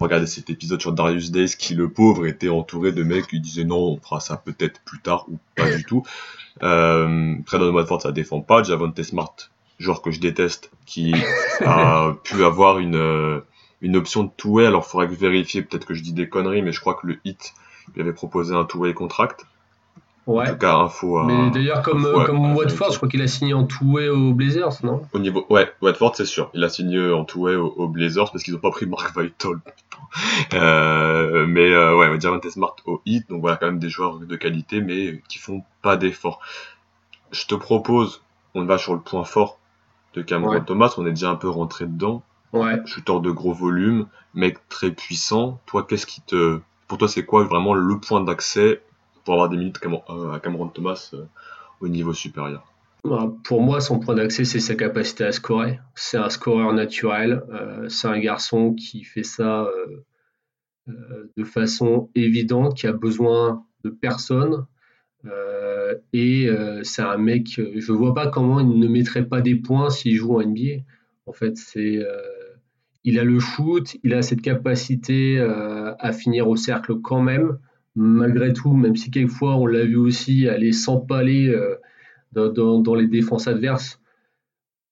regarder 0.00 0.26
cet 0.26 0.50
épisode 0.50 0.80
sur 0.80 0.92
Darius 0.92 1.30
Days, 1.30 1.54
qui 1.56 1.76
le 1.76 1.88
pauvre 1.88 2.26
était 2.26 2.48
entouré 2.48 2.90
de 2.90 3.04
mecs 3.04 3.28
qui 3.28 3.38
disaient 3.38 3.62
non, 3.62 3.78
on 3.78 3.96
fera 3.96 4.18
ça 4.18 4.38
peut-être 4.38 4.80
plus 4.80 4.98
tard 4.98 5.26
ou 5.28 5.38
pas 5.54 5.70
du 5.70 5.84
tout. 5.84 6.02
Euh, 6.64 7.36
Predon 7.46 7.72
Watford, 7.72 8.02
ça 8.02 8.10
défend 8.10 8.40
pas. 8.40 8.64
Javonte 8.64 9.00
Smart, 9.04 9.36
genre 9.78 10.02
que 10.02 10.10
je 10.10 10.20
déteste, 10.20 10.70
qui 10.86 11.14
a 11.64 12.12
pu 12.24 12.44
avoir 12.44 12.78
une, 12.78 12.96
euh, 12.96 13.40
une 13.80 13.96
option 13.96 14.24
de 14.24 14.30
two-way. 14.36 14.66
Alors, 14.66 14.84
il 14.86 14.90
faudrait 14.90 15.08
que 15.08 15.14
je 15.14 15.20
vérifie, 15.20 15.62
peut-être 15.62 15.86
que 15.86 15.94
je 15.94 16.02
dis 16.02 16.12
des 16.12 16.28
conneries, 16.28 16.62
mais 16.62 16.72
je 16.72 16.80
crois 16.80 16.94
que 16.94 17.06
le 17.06 17.18
hit 17.24 17.54
lui 17.94 18.02
avait 18.02 18.12
proposé 18.12 18.54
un 18.54 18.64
two-way 18.64 18.92
contract. 18.94 19.46
Ouais. 20.26 20.46
En 20.46 20.52
tout 20.52 20.58
cas, 20.58 20.76
info. 20.76 21.22
Mais 21.22 21.50
d'ailleurs, 21.50 21.80
comme, 21.80 22.02
comme 22.26 22.54
Watford, 22.54 22.92
je 22.92 22.96
crois 22.98 23.08
qu'il 23.08 23.22
a 23.22 23.26
signé 23.26 23.54
en 23.54 23.64
two-way 23.64 24.10
aux 24.10 24.34
Blazers, 24.34 24.84
non? 24.84 25.02
Au 25.14 25.18
niveau, 25.18 25.46
ouais, 25.48 25.72
Watford, 25.80 26.16
c'est 26.16 26.26
sûr. 26.26 26.50
Il 26.52 26.62
a 26.64 26.68
signé 26.68 27.10
en 27.10 27.24
two-way 27.24 27.54
aux, 27.54 27.88
Blazers 27.88 28.30
parce 28.30 28.44
qu'ils 28.44 28.52
n'ont 28.52 28.60
pas 28.60 28.70
pris 28.70 28.84
Mark 28.84 29.18
Vital. 29.18 29.54
euh, 30.52 31.46
mais 31.46 31.70
euh, 31.70 31.96
ouais, 31.96 32.08
on 32.08 32.10
va 32.10 32.16
dire 32.18 32.38
Smart 32.50 32.76
au 32.84 33.00
hit, 33.06 33.26
donc 33.30 33.40
voilà, 33.40 33.56
quand 33.56 33.66
même 33.66 33.78
des 33.78 33.88
joueurs 33.88 34.18
de 34.18 34.36
qualité, 34.36 34.82
mais 34.82 35.22
qui 35.28 35.38
font 35.38 35.62
pas 35.80 35.96
d'efforts. 35.96 36.40
Je 37.30 37.46
te 37.46 37.54
propose, 37.54 38.22
on 38.54 38.64
va 38.66 38.76
sur 38.76 38.92
le 38.92 39.00
point 39.00 39.24
fort 39.24 39.58
de 40.18 40.22
Cameron 40.22 40.60
Thomas, 40.60 40.94
on 40.98 41.06
est 41.06 41.10
déjà 41.10 41.30
un 41.30 41.36
peu 41.36 41.48
rentré 41.48 41.86
dedans. 41.86 42.22
Ouais. 42.52 42.80
Shooter 42.86 43.20
de 43.20 43.30
gros 43.30 43.52
volume, 43.52 44.06
mec 44.34 44.58
très 44.68 44.90
puissant. 44.90 45.60
Toi, 45.66 45.84
qu'est-ce 45.88 46.06
qui 46.06 46.20
te. 46.20 46.60
Pour 46.86 46.98
toi, 46.98 47.08
c'est 47.08 47.24
quoi 47.24 47.44
vraiment 47.44 47.74
le 47.74 48.00
point 48.00 48.22
d'accès 48.22 48.82
pour 49.24 49.34
avoir 49.34 49.48
des 49.48 49.56
minutes 49.56 49.78
à 50.08 50.40
Cameron 50.40 50.68
Thomas 50.68 51.14
au 51.80 51.88
niveau 51.88 52.14
supérieur? 52.14 52.72
Bah, 53.04 53.30
pour 53.44 53.62
moi, 53.62 53.80
son 53.80 54.00
point 54.00 54.14
d'accès, 54.14 54.44
c'est 54.44 54.60
sa 54.60 54.74
capacité 54.74 55.24
à 55.24 55.32
scorer. 55.32 55.78
C'est 55.94 56.16
un 56.16 56.30
scoreur 56.30 56.72
naturel. 56.72 57.42
c'est 57.88 58.08
un 58.08 58.18
garçon 58.18 58.74
qui 58.74 59.04
fait 59.04 59.22
ça 59.22 59.66
de 60.86 61.44
façon 61.44 62.08
évidente, 62.14 62.76
qui 62.76 62.86
a 62.86 62.92
besoin 62.92 63.62
de 63.84 63.90
personne. 63.90 64.66
Et 66.12 66.48
c'est 66.82 67.02
un 67.02 67.18
mec, 67.18 67.60
je 67.76 67.92
vois 67.92 68.14
pas 68.14 68.28
comment 68.28 68.60
il 68.60 68.78
ne 68.78 68.88
mettrait 68.88 69.26
pas 69.26 69.40
des 69.40 69.56
points 69.56 69.90
s'il 69.90 70.16
joue 70.16 70.36
en 70.36 70.42
NBA. 70.42 70.82
En 71.26 71.32
fait, 71.32 71.56
c'est 71.56 72.02
il 73.08 73.18
a 73.18 73.24
le 73.24 73.38
shoot, 73.38 73.96
il 74.04 74.12
a 74.12 74.20
cette 74.20 74.42
capacité 74.42 75.38
euh, 75.38 75.94
à 75.98 76.12
finir 76.12 76.48
au 76.48 76.56
cercle 76.56 76.96
quand 77.00 77.22
même, 77.22 77.58
malgré 77.94 78.52
tout, 78.52 78.74
même 78.74 78.96
si 78.96 79.10
quelquefois 79.10 79.56
on 79.56 79.66
l'a 79.66 79.84
vu 79.84 79.96
aussi 79.96 80.46
aller 80.46 80.72
s'empaler 80.72 81.48
euh, 81.48 81.76
dans, 82.32 82.94
les 82.94 83.06
défenses 83.06 83.48
adverses, 83.48 84.00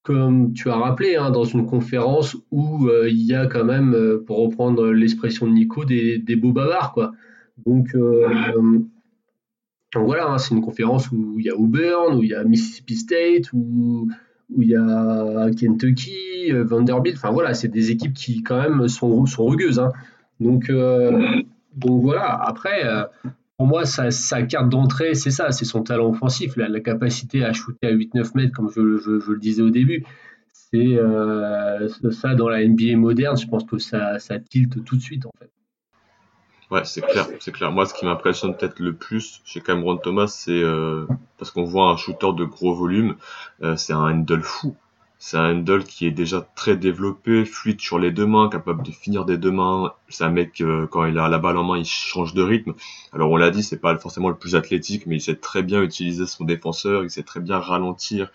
comme 0.02 0.54
tu 0.54 0.70
as 0.70 0.76
rappelé, 0.76 1.16
hein, 1.16 1.30
dans 1.30 1.44
une 1.44 1.66
conférence 1.66 2.36
où 2.50 2.88
euh, 2.88 3.06
il 3.08 3.22
y 3.22 3.34
a 3.34 3.46
quand 3.46 3.64
même, 3.64 4.20
pour 4.26 4.38
reprendre 4.38 4.86
l'expression 4.92 5.46
de 5.46 5.52
Nico, 5.52 5.84
des, 5.84 6.36
beaux 6.36 6.52
bavards. 6.52 6.92
Quoi. 6.92 7.12
Donc, 7.66 7.94
voilà, 9.94 10.28
hein, 10.28 10.38
c'est 10.38 10.54
une 10.54 10.62
conférence 10.62 11.10
où 11.10 11.38
il 11.38 11.46
y 11.46 11.50
a 11.50 11.56
Auburn, 11.56 12.16
où 12.16 12.22
il 12.22 12.30
y 12.30 12.34
a 12.34 12.44
Mississippi 12.44 12.96
State, 12.96 13.52
où 13.52 14.08
il 14.58 14.68
y 14.68 14.76
a 14.76 15.50
Kentucky, 15.58 16.52
euh, 16.52 16.64
Vanderbilt. 16.64 17.16
Enfin 17.16 17.30
voilà, 17.30 17.54
c'est 17.54 17.68
des 17.68 17.90
équipes 17.90 18.14
qui 18.14 18.42
quand 18.42 18.60
même 18.60 18.88
sont, 18.88 19.24
rugueuses. 19.38 19.78
Hein. 19.78 19.92
Donc, 20.40 20.70
euh, 20.70 21.40
donc 21.74 22.02
voilà, 22.02 22.40
après, 22.42 22.84
euh, 22.84 23.04
pour 23.56 23.66
moi, 23.66 23.84
sa, 23.84 24.42
carte 24.42 24.68
d'entrée, 24.68 25.14
c'est 25.14 25.30
ça, 25.30 25.50
c'est 25.50 25.64
son 25.64 25.82
talent 25.82 26.10
offensif, 26.10 26.56
la, 26.56 26.80
capacité 26.80 27.44
à 27.44 27.52
shooter 27.52 27.86
à 27.86 27.92
8-9 27.92 28.32
mètres, 28.34 28.52
comme 28.52 28.70
je, 28.70 28.80
le 28.80 29.38
disais 29.38 29.62
au 29.62 29.70
début. 29.70 30.04
C'est 30.52 30.98
ça 32.10 32.34
dans 32.34 32.48
la 32.48 32.66
NBA 32.66 32.96
moderne, 32.96 33.36
je 33.36 33.46
pense 33.46 33.64
que 33.64 33.78
ça 33.78 34.18
tilte 34.50 34.84
tout 34.84 34.96
de 34.96 35.00
suite 35.02 35.24
en 35.24 35.32
fait. 35.38 35.50
Ouais, 36.70 36.84
c'est 36.84 37.00
clair, 37.02 37.28
c'est 37.38 37.52
clair. 37.52 37.70
Moi, 37.70 37.86
ce 37.86 37.94
qui 37.94 38.04
m'impressionne 38.04 38.56
peut-être 38.56 38.80
le 38.80 38.92
plus 38.92 39.40
chez 39.44 39.60
Cameron 39.60 39.98
Thomas, 39.98 40.26
c'est 40.26 40.50
euh, 40.50 41.06
parce 41.38 41.52
qu'on 41.52 41.64
voit 41.64 41.90
un 41.90 41.96
shooter 41.96 42.32
de 42.32 42.44
gros 42.44 42.74
volume, 42.74 43.16
euh, 43.62 43.76
c'est 43.76 43.92
un 43.92 44.10
handle 44.12 44.42
fou. 44.42 44.74
C'est 45.18 45.38
un 45.38 45.56
handle 45.56 45.84
qui 45.84 46.06
est 46.06 46.10
déjà 46.10 46.46
très 46.56 46.76
développé, 46.76 47.44
fluide 47.44 47.80
sur 47.80 47.98
les 47.98 48.10
deux 48.10 48.26
mains, 48.26 48.48
capable 48.48 48.82
de 48.82 48.90
finir 48.90 49.24
des 49.24 49.38
deux 49.38 49.52
mains. 49.52 49.94
C'est 50.08 50.24
un 50.24 50.30
mec 50.30 50.60
euh, 50.60 50.86
quand 50.88 51.04
il 51.04 51.18
a 51.18 51.28
la 51.28 51.38
balle 51.38 51.56
en 51.56 51.64
main, 51.64 51.78
il 51.78 51.86
change 51.86 52.34
de 52.34 52.42
rythme. 52.42 52.74
Alors 53.12 53.30
on 53.30 53.36
l'a 53.36 53.50
dit, 53.50 53.62
c'est 53.62 53.80
pas 53.80 53.96
forcément 53.96 54.28
le 54.28 54.36
plus 54.36 54.56
athlétique, 54.56 55.06
mais 55.06 55.16
il 55.16 55.20
sait 55.20 55.36
très 55.36 55.62
bien 55.62 55.82
utiliser 55.82 56.26
son 56.26 56.44
défenseur, 56.44 57.04
il 57.04 57.10
sait 57.10 57.22
très 57.22 57.40
bien 57.40 57.58
ralentir 57.60 58.30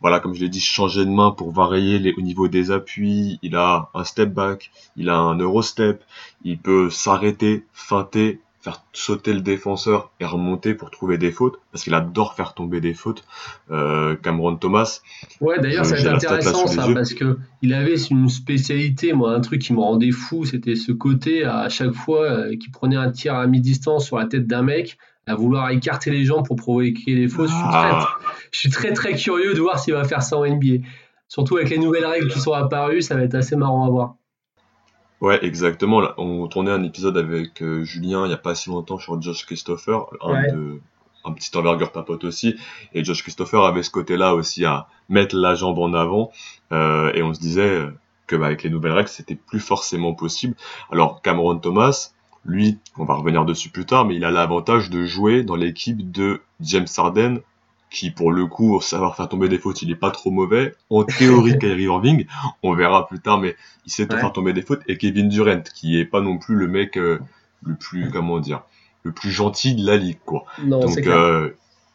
voilà, 0.00 0.20
comme 0.20 0.34
je 0.34 0.40
l'ai 0.40 0.48
dit, 0.48 0.60
changer 0.60 1.04
de 1.04 1.10
main 1.10 1.30
pour 1.30 1.52
varier 1.52 1.98
les, 1.98 2.12
au 2.12 2.20
niveau 2.20 2.48
des 2.48 2.70
appuis. 2.70 3.38
Il 3.42 3.56
a 3.56 3.90
un 3.94 4.04
step 4.04 4.32
back, 4.32 4.70
il 4.96 5.08
a 5.08 5.16
un 5.16 5.38
eurostep, 5.38 6.02
il 6.44 6.58
peut 6.58 6.90
s'arrêter, 6.90 7.64
feinter, 7.72 8.40
faire 8.66 8.82
sauter 8.92 9.32
le 9.32 9.42
défenseur 9.42 10.10
et 10.18 10.24
remonter 10.24 10.74
pour 10.74 10.90
trouver 10.90 11.18
des 11.18 11.30
fautes, 11.30 11.60
parce 11.70 11.84
qu'il 11.84 11.94
adore 11.94 12.34
faire 12.34 12.52
tomber 12.52 12.80
des 12.80 12.94
fautes. 12.94 13.24
Euh, 13.70 14.16
Cameron 14.16 14.56
Thomas. 14.56 15.02
Ouais, 15.40 15.60
d'ailleurs, 15.60 15.86
c'est 15.86 16.04
intéressant 16.06 16.66
ça, 16.66 16.88
parce 16.92 17.14
que 17.14 17.38
il 17.62 17.72
avait 17.72 17.96
une 17.96 18.28
spécialité, 18.28 19.12
moi, 19.12 19.32
un 19.32 19.40
truc 19.40 19.62
qui 19.62 19.72
me 19.72 19.78
rendait 19.78 20.10
fou, 20.10 20.44
c'était 20.44 20.74
ce 20.74 20.90
côté 20.90 21.44
à 21.44 21.68
chaque 21.68 21.92
fois 21.92 22.24
euh, 22.24 22.56
qu'il 22.56 22.72
prenait 22.72 22.96
un 22.96 23.12
tir 23.12 23.36
à 23.36 23.46
mi-distance 23.46 24.04
sur 24.06 24.18
la 24.18 24.26
tête 24.26 24.48
d'un 24.48 24.62
mec, 24.62 24.98
à 25.26 25.34
vouloir 25.34 25.70
écarter 25.70 26.10
les 26.10 26.24
gens 26.24 26.42
pour 26.42 26.56
provoquer 26.56 27.14
les 27.14 27.28
fausses. 27.28 27.50
Ah. 27.52 28.08
Je, 28.52 28.60
suis 28.60 28.70
très, 28.70 28.92
très 28.92 29.14
curieux 29.14 29.54
de 29.54 29.60
voir 29.60 29.78
s'il 29.78 29.94
va 29.94 30.04
faire 30.04 30.22
ça 30.22 30.36
en 30.36 30.46
NBA. 30.46 30.86
Surtout 31.28 31.56
avec 31.56 31.70
les 31.70 31.78
nouvelles 31.78 32.06
règles 32.06 32.28
qui 32.28 32.38
sont 32.38 32.52
apparues, 32.52 33.02
ça 33.02 33.16
va 33.16 33.22
être 33.22 33.34
assez 33.34 33.56
marrant 33.56 33.84
à 33.86 33.90
voir. 33.90 34.14
Ouais, 35.20 35.44
exactement. 35.44 36.02
On 36.18 36.46
tournait 36.46 36.70
un 36.70 36.82
épisode 36.84 37.16
avec 37.16 37.62
euh, 37.62 37.82
Julien 37.82 38.24
il 38.24 38.28
n'y 38.28 38.34
a 38.34 38.38
pas 38.38 38.54
si 38.54 38.70
longtemps 38.70 38.98
sur 38.98 39.20
Josh 39.20 39.46
Christopher, 39.46 40.06
un, 40.20 40.42
de, 40.52 40.80
un 41.24 41.32
petit 41.32 41.56
envergure 41.56 41.90
papote 41.90 42.22
aussi. 42.22 42.54
Et 42.92 43.02
Josh 43.02 43.22
Christopher 43.22 43.64
avait 43.64 43.82
ce 43.82 43.90
côté-là 43.90 44.34
aussi 44.34 44.64
à 44.64 44.86
mettre 45.08 45.34
la 45.34 45.54
jambe 45.56 45.78
en 45.78 45.94
avant. 45.94 46.30
Euh, 46.70 47.12
et 47.14 47.22
on 47.22 47.34
se 47.34 47.40
disait 47.40 47.82
que 48.28 48.36
bah, 48.36 48.46
avec 48.46 48.62
les 48.62 48.70
nouvelles 48.70 48.92
règles, 48.92 49.08
c'était 49.08 49.34
plus 49.34 49.60
forcément 49.60 50.14
possible. 50.14 50.54
Alors 50.92 51.22
Cameron 51.22 51.58
Thomas, 51.58 52.12
lui, 52.46 52.78
on 52.96 53.04
va 53.04 53.14
revenir 53.14 53.44
dessus 53.44 53.70
plus 53.70 53.84
tard, 53.84 54.04
mais 54.04 54.16
il 54.16 54.24
a 54.24 54.30
l'avantage 54.30 54.90
de 54.90 55.04
jouer 55.04 55.42
dans 55.42 55.56
l'équipe 55.56 56.10
de 56.10 56.40
James 56.60 56.86
Harden, 56.96 57.40
qui 57.90 58.10
pour 58.10 58.32
le 58.32 58.46
coup, 58.46 58.80
savoir 58.80 59.16
faire 59.16 59.28
tomber 59.28 59.48
des 59.48 59.58
fautes, 59.58 59.82
il 59.82 59.90
est 59.90 59.96
pas 59.96 60.10
trop 60.10 60.30
mauvais. 60.30 60.74
En 60.90 61.04
théorie, 61.04 61.58
Kyrie 61.58 61.84
Irving, 61.84 62.26
on 62.62 62.74
verra 62.74 63.06
plus 63.06 63.20
tard, 63.20 63.38
mais 63.38 63.56
il 63.86 63.92
sait 63.92 64.06
faire 64.06 64.32
tomber 64.32 64.52
des 64.52 64.62
fautes. 64.62 64.82
Et 64.86 64.96
Kevin 64.96 65.28
Durant, 65.28 65.62
qui 65.74 65.98
est 65.98 66.04
pas 66.04 66.20
non 66.20 66.38
plus 66.38 66.56
le 66.56 66.68
mec 66.68 66.96
euh, 66.96 67.18
le 67.64 67.74
plus, 67.74 68.10
comment 68.10 68.38
dire, 68.38 68.62
le 69.02 69.12
plus 69.12 69.30
gentil 69.30 69.74
de 69.74 69.86
la 69.86 69.96
ligue, 69.96 70.18
quoi. 70.24 70.44
Donc, 70.62 70.98
euh, 71.06 71.50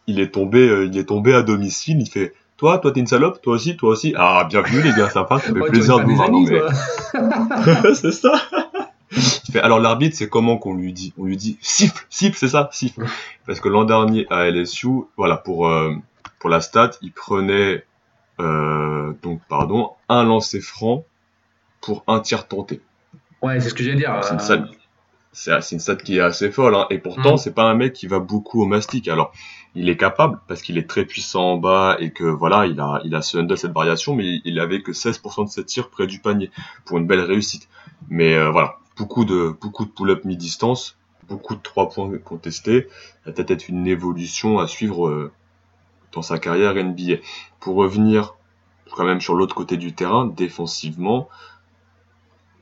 il 0.07 0.19
est 0.19 0.31
tombé, 0.33 0.67
euh, 0.67 0.85
il 0.85 0.97
est 0.97 1.05
tombé 1.05 1.33
à 1.33 1.41
domicile. 1.41 2.01
Il 2.01 2.09
fait, 2.09 2.33
toi, 2.57 2.77
toi, 2.77 2.91
t'es 2.91 2.99
une 2.99 3.07
salope, 3.07 3.41
toi 3.41 3.55
aussi, 3.55 3.75
toi 3.77 3.91
aussi. 3.91 4.13
Ah, 4.17 4.45
bienvenue 4.49 4.81
les 4.81 4.93
gars, 4.93 5.09
sympa, 5.09 5.39
ça 5.39 5.47
fait 5.53 5.59
plaisir 5.59 5.99
de 5.99 6.03
vous 6.03 6.15
voir. 6.15 7.95
c'est 7.95 8.11
ça 8.11 8.33
alors 9.61 9.79
l'arbitre, 9.79 10.15
c'est 10.15 10.29
comment 10.29 10.57
qu'on 10.57 10.75
lui 10.75 10.93
dit? 10.93 11.13
On 11.17 11.25
lui 11.25 11.37
dit 11.37 11.57
siffle, 11.61 12.05
siffle, 12.09 12.37
c'est 12.37 12.49
ça, 12.49 12.69
siffle. 12.71 13.05
Parce 13.45 13.59
que 13.59 13.69
l'an 13.69 13.83
dernier 13.83 14.25
à 14.29 14.49
LSU, 14.49 14.89
voilà, 15.17 15.37
pour 15.37 15.67
euh, 15.67 15.93
pour 16.39 16.49
la 16.49 16.61
stat, 16.61 16.91
il 17.01 17.11
prenait 17.11 17.85
euh, 18.39 19.13
donc 19.21 19.41
pardon 19.49 19.91
un 20.09 20.23
lancer 20.23 20.61
franc 20.61 21.03
pour 21.81 22.03
un 22.07 22.19
tir 22.19 22.47
tenté. 22.47 22.81
Ouais, 23.41 23.59
c'est 23.59 23.69
ce 23.69 23.73
que 23.73 23.83
j'allais 23.83 23.97
dire. 23.97 24.19
C'est 24.23 24.33
une 24.33 24.39
stat, 24.39 24.65
c'est 25.33 25.71
une 25.71 25.79
stat 25.79 25.95
qui 25.97 26.17
est 26.17 26.21
assez 26.21 26.51
folle, 26.51 26.75
hein. 26.75 26.87
et 26.89 26.97
pourtant 26.97 27.35
mm. 27.35 27.37
c'est 27.37 27.53
pas 27.53 27.63
un 27.63 27.73
mec 27.73 27.93
qui 27.93 28.07
va 28.07 28.19
beaucoup 28.19 28.61
au 28.61 28.65
mastic. 28.65 29.07
Alors 29.07 29.33
il 29.75 29.89
est 29.89 29.97
capable 29.97 30.39
parce 30.47 30.61
qu'il 30.61 30.77
est 30.77 30.89
très 30.89 31.05
puissant 31.05 31.53
en 31.53 31.57
bas 31.57 31.97
et 31.99 32.11
que 32.11 32.23
voilà, 32.23 32.65
il 32.65 32.79
a 32.79 33.01
il 33.03 33.15
a 33.15 33.21
ce 33.21 33.37
handle 33.37 33.57
cette 33.57 33.73
variation, 33.73 34.15
mais 34.15 34.41
il 34.45 34.59
avait 34.59 34.81
que 34.81 34.91
16% 34.91 35.45
de 35.45 35.49
ses 35.49 35.65
tirs 35.65 35.89
près 35.89 36.07
du 36.07 36.19
panier 36.19 36.51
pour 36.85 36.97
une 36.97 37.07
belle 37.07 37.21
réussite. 37.21 37.67
Mais 38.09 38.35
euh, 38.35 38.49
voilà, 38.49 38.77
beaucoup 38.97 39.25
de, 39.25 39.55
beaucoup 39.59 39.85
de 39.85 39.89
pull-up 39.89 40.25
mi-distance, 40.25 40.97
beaucoup 41.27 41.55
de 41.55 41.61
trois 41.61 41.89
points 41.89 42.17
contestés. 42.17 42.87
Ça 43.25 43.31
peut 43.31 43.45
être 43.47 43.69
une 43.69 43.87
évolution 43.87 44.59
à 44.59 44.67
suivre 44.67 45.07
euh, 45.07 45.31
dans 46.11 46.21
sa 46.21 46.39
carrière 46.39 46.75
NBA. 46.75 47.15
Pour 47.59 47.75
revenir 47.75 48.35
quand 48.91 49.05
même 49.05 49.21
sur 49.21 49.35
l'autre 49.35 49.55
côté 49.55 49.77
du 49.77 49.93
terrain, 49.93 50.25
défensivement, 50.25 51.29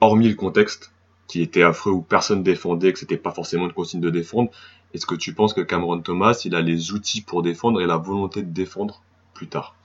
hormis 0.01 0.29
le 0.29 0.35
contexte 0.35 0.91
qui 1.27 1.41
était 1.41 1.63
affreux 1.63 1.91
où 1.91 2.01
personne 2.01 2.43
défendait, 2.43 2.93
que 2.93 2.99
c'était 2.99 3.17
pas 3.17 3.31
forcément 3.31 3.65
une 3.65 3.73
consigne 3.73 4.01
de 4.01 4.09
défendre, 4.09 4.51
est-ce 4.93 5.05
que 5.05 5.15
tu 5.15 5.33
penses 5.33 5.53
que 5.53 5.61
Cameron 5.61 6.01
Thomas, 6.01 6.41
il 6.45 6.55
a 6.55 6.61
les 6.61 6.91
outils 6.91 7.21
pour 7.21 7.43
défendre 7.43 7.81
et 7.81 7.85
la 7.85 7.97
volonté 7.97 8.41
de 8.41 8.51
défendre 8.51 9.01
plus 9.33 9.47
tard? 9.47 9.75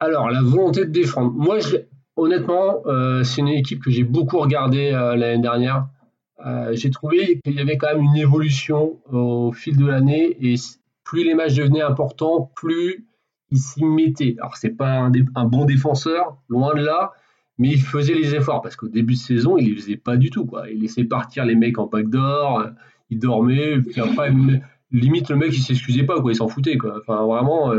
Alors, 0.00 0.30
la 0.30 0.42
volonté 0.42 0.86
de 0.86 0.90
défendre. 0.90 1.32
Moi, 1.32 1.60
je, 1.60 1.76
honnêtement, 2.16 2.82
euh, 2.86 3.24
c'est 3.24 3.40
une 3.40 3.48
équipe 3.48 3.82
que 3.82 3.90
j'ai 3.90 4.04
beaucoup 4.04 4.38
regardée 4.38 4.92
euh, 4.92 5.16
l'année 5.16 5.42
dernière. 5.42 5.86
Euh, 6.44 6.70
j'ai 6.72 6.90
trouvé 6.90 7.40
qu'il 7.44 7.54
y 7.54 7.60
avait 7.60 7.78
quand 7.78 7.94
même 7.94 8.02
une 8.02 8.16
évolution 8.16 8.98
au 9.10 9.52
fil 9.52 9.76
de 9.76 9.86
l'année 9.86 10.36
et 10.40 10.56
plus 11.04 11.24
les 11.24 11.34
matchs 11.34 11.54
devenaient 11.54 11.82
importants, 11.82 12.50
plus 12.54 13.06
il 13.50 13.58
s'y 13.58 13.84
mettait. 13.84 14.36
Alors 14.38 14.56
c'est 14.56 14.70
pas 14.70 14.98
un, 14.98 15.44
bon 15.44 15.64
défenseur, 15.64 16.36
loin 16.48 16.74
de 16.74 16.82
là, 16.82 17.12
mais 17.58 17.68
il 17.68 17.80
faisait 17.80 18.14
les 18.14 18.34
efforts 18.34 18.62
parce 18.62 18.76
qu'au 18.76 18.88
début 18.88 19.14
de 19.14 19.18
saison, 19.18 19.56
il 19.56 19.68
les 19.68 19.76
faisait 19.76 19.96
pas 19.96 20.16
du 20.16 20.30
tout. 20.30 20.50
Il 20.70 20.80
laissait 20.80 21.04
partir 21.04 21.44
les 21.44 21.54
mecs 21.54 21.78
en 21.78 21.86
backdoor, 21.86 22.70
il 23.10 23.18
dormait, 23.18 23.78
puis 23.78 24.00
après, 24.00 24.32
limite 24.90 25.30
le 25.30 25.36
mec 25.36 25.56
il 25.56 25.62
s'excusait 25.62 26.02
pas, 26.02 26.16
il 26.26 26.34
s'en 26.34 26.48
foutait. 26.48 26.76
Enfin 27.00 27.24
vraiment, 27.24 27.72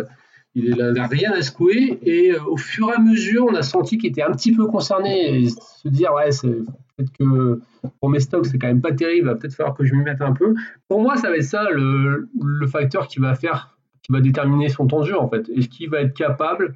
il 0.56 0.76
n'avait 0.78 1.18
rien 1.18 1.34
à 1.34 1.42
secouer 1.42 2.00
et 2.02 2.32
euh, 2.32 2.44
au 2.48 2.56
fur 2.56 2.90
et 2.90 2.94
à 2.94 3.00
mesure, 3.00 3.46
on 3.50 3.54
a 3.56 3.62
senti 3.62 3.98
qu'il 3.98 4.10
était 4.10 4.24
un 4.24 4.32
petit 4.32 4.54
peu 4.54 4.66
concerné 4.68 5.42
et 5.42 5.50
se 5.50 5.90
dire 5.90 6.14
ouais, 6.14 6.30
peut-être 6.42 7.12
que 7.12 7.60
pour 8.00 8.10
mes 8.10 8.22
stocks, 8.22 8.46
c'est 8.46 8.58
quand 8.58 8.68
même 8.68 8.82
pas 8.82 8.94
terrible, 8.94 9.18
il 9.18 9.26
va 9.26 9.36
peut-être 9.36 9.54
falloir 9.54 9.76
que 9.76 9.84
je 9.84 9.94
m'y 9.94 10.02
mette 10.02 10.22
un 10.22 10.32
peu. 10.32 10.56
Pour 10.88 11.02
moi, 11.02 11.18
ça 11.18 11.30
va 11.30 11.36
être 11.36 11.44
ça 11.44 11.70
le, 11.70 12.30
facteur 12.68 13.08
qui 13.08 13.20
va 13.20 13.36
faire, 13.36 13.78
qui 14.02 14.14
va 14.14 14.22
déterminer 14.22 14.70
son 14.70 14.88
temps 14.88 15.02
de 15.02 15.08
jeu 15.08 15.20
en 15.20 15.28
fait. 15.28 15.50
Est-ce 15.50 15.68
qu'il 15.68 15.90
va 15.90 16.00
être 16.02 16.14
capable 16.14 16.76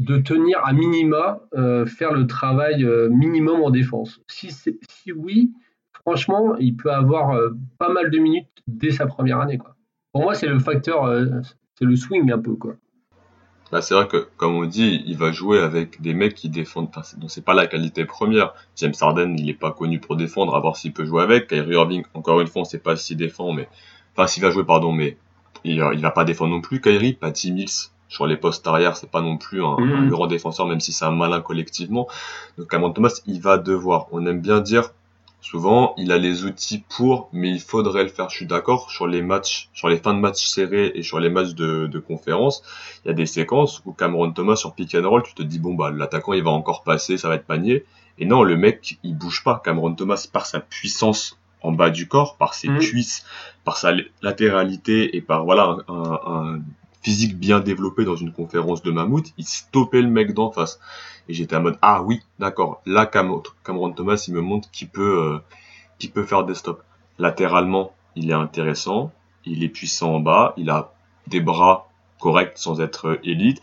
de 0.00 0.16
tenir 0.18 0.60
à 0.64 0.72
minima, 0.72 1.42
euh, 1.54 1.86
faire 1.86 2.12
le 2.12 2.26
travail 2.26 2.84
euh, 2.84 3.08
minimum 3.08 3.62
en 3.62 3.70
défense? 3.70 4.20
Si, 4.26 4.52
oui, 5.14 5.52
franchement, 5.92 6.56
il 6.56 6.76
peut 6.76 6.90
avoir 6.90 7.38
pas 7.78 7.92
mal 7.92 8.10
de 8.10 8.18
minutes 8.18 8.48
dès 8.66 8.90
sa 8.90 9.06
première 9.06 9.38
année. 9.38 9.60
Pour 10.12 10.22
moi, 10.22 10.34
c'est 10.34 10.48
le 10.48 10.58
facteur, 10.58 11.08
c'est 11.78 11.84
le 11.84 11.94
swing 11.94 12.32
un 12.32 12.38
peu. 12.38 12.54
quoi. 12.54 12.74
Bah, 13.72 13.82
c'est 13.82 13.94
vrai 13.94 14.06
que, 14.06 14.28
comme 14.36 14.54
on 14.54 14.66
dit, 14.66 15.02
il 15.06 15.16
va 15.16 15.32
jouer 15.32 15.58
avec 15.58 16.00
des 16.00 16.14
mecs 16.14 16.34
qui 16.34 16.50
défendent, 16.50 16.90
enfin, 16.94 17.16
donc 17.16 17.30
c'est 17.30 17.44
pas 17.44 17.54
la 17.54 17.66
qualité 17.66 18.04
première. 18.04 18.52
James 18.76 18.92
Harden, 19.00 19.34
il 19.38 19.48
est 19.48 19.54
pas 19.54 19.72
connu 19.72 19.98
pour 19.98 20.14
défendre, 20.16 20.54
à 20.54 20.60
voir 20.60 20.76
s'il 20.76 20.92
peut 20.92 21.06
jouer 21.06 21.22
avec. 21.22 21.48
Kyrie 21.48 21.74
Irving, 21.74 22.04
encore 22.12 22.40
une 22.42 22.48
fois, 22.48 22.62
on 22.62 22.64
sait 22.66 22.78
pas 22.78 22.96
s'il 22.96 23.16
défend, 23.16 23.52
mais 23.52 23.68
Enfin, 24.14 24.26
s'il 24.26 24.42
va 24.42 24.50
jouer, 24.50 24.64
pardon, 24.64 24.92
mais 24.92 25.16
il, 25.64 25.82
il 25.94 26.00
va 26.00 26.10
pas 26.10 26.24
défendre 26.24 26.50
non 26.50 26.60
plus. 26.60 26.80
Kyrie, 26.80 27.14
Patty 27.14 27.52
Mills, 27.52 27.90
sur 28.08 28.26
les 28.26 28.36
postes 28.36 28.66
arrière, 28.66 28.96
c'est 28.96 29.10
pas 29.10 29.22
non 29.22 29.38
plus 29.38 29.62
un, 29.62 29.76
mm-hmm. 29.76 30.08
grand 30.08 30.26
défenseur, 30.26 30.66
même 30.66 30.80
si 30.80 30.92
c'est 30.92 31.04
un 31.04 31.12
malin 31.12 31.40
collectivement. 31.40 32.08
Donc 32.58 32.70
Cameron 32.70 32.92
Thomas, 32.92 33.20
il 33.26 33.40
va 33.40 33.56
devoir. 33.58 34.08
On 34.12 34.26
aime 34.26 34.40
bien 34.40 34.60
dire 34.60 34.90
souvent, 35.42 35.92
il 35.98 36.12
a 36.12 36.18
les 36.18 36.44
outils 36.44 36.84
pour, 36.88 37.28
mais 37.32 37.50
il 37.50 37.60
faudrait 37.60 38.04
le 38.04 38.08
faire. 38.08 38.30
Je 38.30 38.36
suis 38.36 38.46
d'accord 38.46 38.90
sur 38.90 39.06
les 39.06 39.20
matchs, 39.20 39.68
sur 39.74 39.88
les 39.88 39.98
fins 39.98 40.14
de 40.14 40.20
matchs 40.20 40.46
serrés 40.46 40.92
et 40.94 41.02
sur 41.02 41.20
les 41.20 41.28
matchs 41.28 41.54
de, 41.54 41.86
de 41.86 41.98
conférence. 41.98 42.62
Il 43.04 43.08
y 43.08 43.10
a 43.10 43.14
des 43.14 43.26
séquences 43.26 43.82
où 43.84 43.92
Cameron 43.92 44.32
Thomas 44.32 44.56
sur 44.56 44.72
pick 44.72 44.94
and 44.94 45.08
roll, 45.08 45.22
tu 45.22 45.34
te 45.34 45.42
dis 45.42 45.58
bon 45.58 45.74
bah 45.74 45.90
l'attaquant 45.90 46.32
il 46.32 46.42
va 46.42 46.52
encore 46.52 46.84
passer, 46.84 47.18
ça 47.18 47.28
va 47.28 47.34
être 47.34 47.46
panier. 47.46 47.84
Et 48.18 48.24
non, 48.24 48.44
le 48.44 48.56
mec 48.56 48.98
il 49.02 49.16
bouge 49.18 49.42
pas. 49.44 49.60
Cameron 49.62 49.94
Thomas 49.94 50.26
par 50.32 50.46
sa 50.46 50.60
puissance 50.60 51.38
en 51.60 51.72
bas 51.72 51.90
du 51.90 52.08
corps, 52.08 52.36
par 52.36 52.54
ses 52.54 52.68
mm. 52.68 52.78
cuisses, 52.78 53.24
par 53.64 53.76
sa 53.76 53.92
latéralité 54.22 55.16
et 55.16 55.20
par 55.20 55.44
voilà 55.44 55.76
un, 55.88 56.20
un 56.24 56.60
physique 57.02 57.36
bien 57.36 57.60
développé 57.60 58.04
dans 58.04 58.16
une 58.16 58.32
conférence 58.32 58.82
de 58.82 58.90
mammouth, 58.90 59.32
il 59.36 59.44
stoppait 59.44 60.02
le 60.02 60.08
mec 60.08 60.34
d'en 60.34 60.50
face. 60.50 60.80
Et 61.28 61.34
j'étais 61.34 61.56
en 61.56 61.62
mode 61.62 61.78
ah 61.82 62.02
oui, 62.02 62.20
d'accord, 62.38 62.80
là 62.86 63.06
Cameron 63.06 63.92
Thomas 63.92 64.24
il 64.26 64.34
me 64.34 64.40
montre 64.40 64.70
qu'il 64.70 64.88
peut, 64.88 65.42
euh, 66.00 66.08
peut 66.14 66.24
faire 66.24 66.44
des 66.44 66.54
stops. 66.54 66.82
Latéralement, 67.18 67.92
il 68.16 68.30
est 68.30 68.34
intéressant, 68.34 69.12
il 69.44 69.62
est 69.62 69.68
puissant 69.68 70.14
en 70.14 70.20
bas, 70.20 70.54
il 70.56 70.70
a 70.70 70.92
des 71.26 71.40
bras 71.40 71.88
corrects 72.18 72.56
sans 72.56 72.80
être 72.80 73.20
élite, 73.24 73.60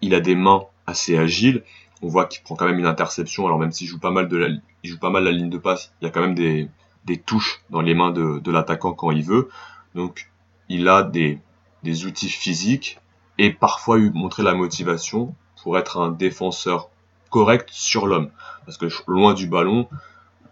il 0.00 0.14
a 0.14 0.20
des 0.20 0.34
mains 0.34 0.64
assez 0.86 1.16
agiles. 1.16 1.62
On 2.02 2.08
voit 2.08 2.26
qu'il 2.26 2.42
prend 2.42 2.54
quand 2.54 2.66
même 2.66 2.78
une 2.78 2.86
interception. 2.86 3.46
Alors 3.46 3.58
même 3.58 3.72
s'il 3.72 3.86
joue 3.86 3.98
pas 3.98 4.10
mal 4.10 4.28
de 4.28 4.36
la, 4.36 4.48
il 4.82 4.90
joue 4.90 4.98
pas 4.98 5.10
mal 5.10 5.24
la 5.24 5.30
ligne 5.30 5.48
de 5.48 5.58
passe, 5.58 5.92
il 6.00 6.04
y 6.04 6.08
a 6.08 6.10
quand 6.10 6.20
même 6.20 6.34
des, 6.34 6.68
des 7.04 7.18
touches 7.18 7.62
dans 7.70 7.80
les 7.80 7.94
mains 7.94 8.10
de, 8.10 8.38
de 8.38 8.50
l'attaquant 8.50 8.92
quand 8.92 9.10
il 9.10 9.24
veut. 9.24 9.48
Donc 9.94 10.30
il 10.68 10.88
a 10.88 11.02
des 11.02 11.38
des 11.84 12.06
outils 12.06 12.28
physiques 12.28 12.98
et 13.38 13.52
parfois 13.52 13.98
montrer 13.98 14.42
la 14.42 14.54
motivation 14.54 15.34
pour 15.62 15.78
être 15.78 15.98
un 15.98 16.10
défenseur 16.10 16.90
correct 17.30 17.68
sur 17.72 18.06
l'homme. 18.06 18.30
Parce 18.64 18.78
que 18.78 18.86
loin 19.06 19.34
du 19.34 19.46
ballon, 19.46 19.88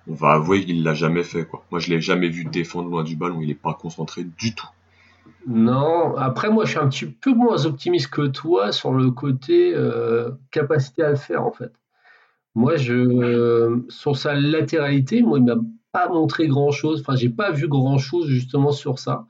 on 0.09 0.15
va 0.15 0.33
avouer 0.33 0.65
qu'il 0.65 0.83
l'a 0.85 0.95
jamais 0.95 1.25
fait. 1.25 1.45
Quoi. 1.45 1.65
Moi, 1.71 1.81
je 1.81 1.91
l'ai 1.91 2.01
jamais 2.01 2.29
vu 2.29 2.45
défendre 2.45 2.89
loin 2.89 3.03
du 3.03 3.17
ballon. 3.17 3.41
Il 3.41 3.49
n'est 3.49 3.55
pas 3.55 3.75
concentré 3.75 4.25
du 4.25 4.55
tout. 4.55 4.69
Non, 5.47 6.17
après 6.17 6.51
moi 6.51 6.65
je 6.65 6.71
suis 6.71 6.79
un 6.79 6.89
petit 6.89 7.07
peu 7.07 7.33
moins 7.33 7.67
optimiste 7.67 8.11
que 8.11 8.27
toi 8.27 8.71
sur 8.71 8.93
le 8.93 9.11
côté 9.11 9.73
euh, 9.75 10.31
capacité 10.51 11.03
à 11.03 11.11
le 11.11 11.17
faire 11.17 11.45
en 11.45 11.53
fait. 11.53 11.73
Moi 12.55 12.77
je 12.77 13.83
sur 13.89 14.17
sa 14.17 14.35
latéralité, 14.35 15.23
moi 15.23 15.39
il 15.39 15.45
m'a 15.45 15.57
pas 15.91 16.09
montré 16.09 16.47
grand 16.47 16.71
chose, 16.71 17.01
enfin 17.01 17.17
j'ai 17.17 17.29
pas 17.29 17.51
vu 17.51 17.67
grand 17.69 17.99
chose 17.99 18.29
justement 18.29 18.71
sur 18.71 18.99
ça. 18.99 19.27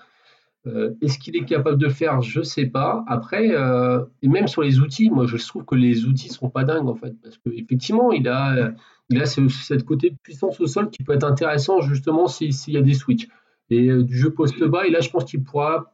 Euh, 0.67 0.95
est-ce 1.01 1.19
qu'il 1.19 1.37
est 1.37 1.45
capable 1.45 1.79
de 1.79 1.89
faire? 1.89 2.23
Je 2.23 2.43
sais 2.43 2.67
pas. 2.67 3.05
Après, 3.09 3.51
euh, 3.51 4.05
et 4.23 4.29
même 4.29 4.47
sur 4.47 4.63
les 4.63 4.79
outils, 4.79 5.11
moi 5.11 5.27
je 5.27 5.37
trouve 5.37 5.65
que 5.65 5.75
les 5.75 6.05
outils 6.05 6.29
sont 6.29 6.51
pas 6.51 6.65
dingues 6.65 6.89
en 6.89 6.95
fait, 6.95 7.15
parce 7.21 7.37
qu'effectivement 7.39 8.13
il 8.13 8.29
a, 8.29 8.71
il 9.11 9.21
a 9.21 9.27
ce, 9.27 9.49
cette 9.49 9.85
côté 9.85 10.15
puissance 10.23 10.61
au 10.61 10.67
sol 10.67 10.91
qui 10.91 11.03
peut 11.03 11.15
être 11.15 11.25
intéressant 11.25 11.81
justement 11.81 12.29
s'il 12.29 12.55
y 12.69 12.77
a 12.77 12.83
des 12.83 12.95
switches 12.95 13.29
et 13.71 13.89
euh, 13.89 14.05
du 14.05 14.17
jeu 14.17 14.31
poste 14.31 14.63
bas. 14.63 14.87
Et 14.87 14.91
là, 14.91 15.01
je 15.01 15.11
pense 15.11 15.25
qu'il 15.25 15.43
pourra 15.43 15.93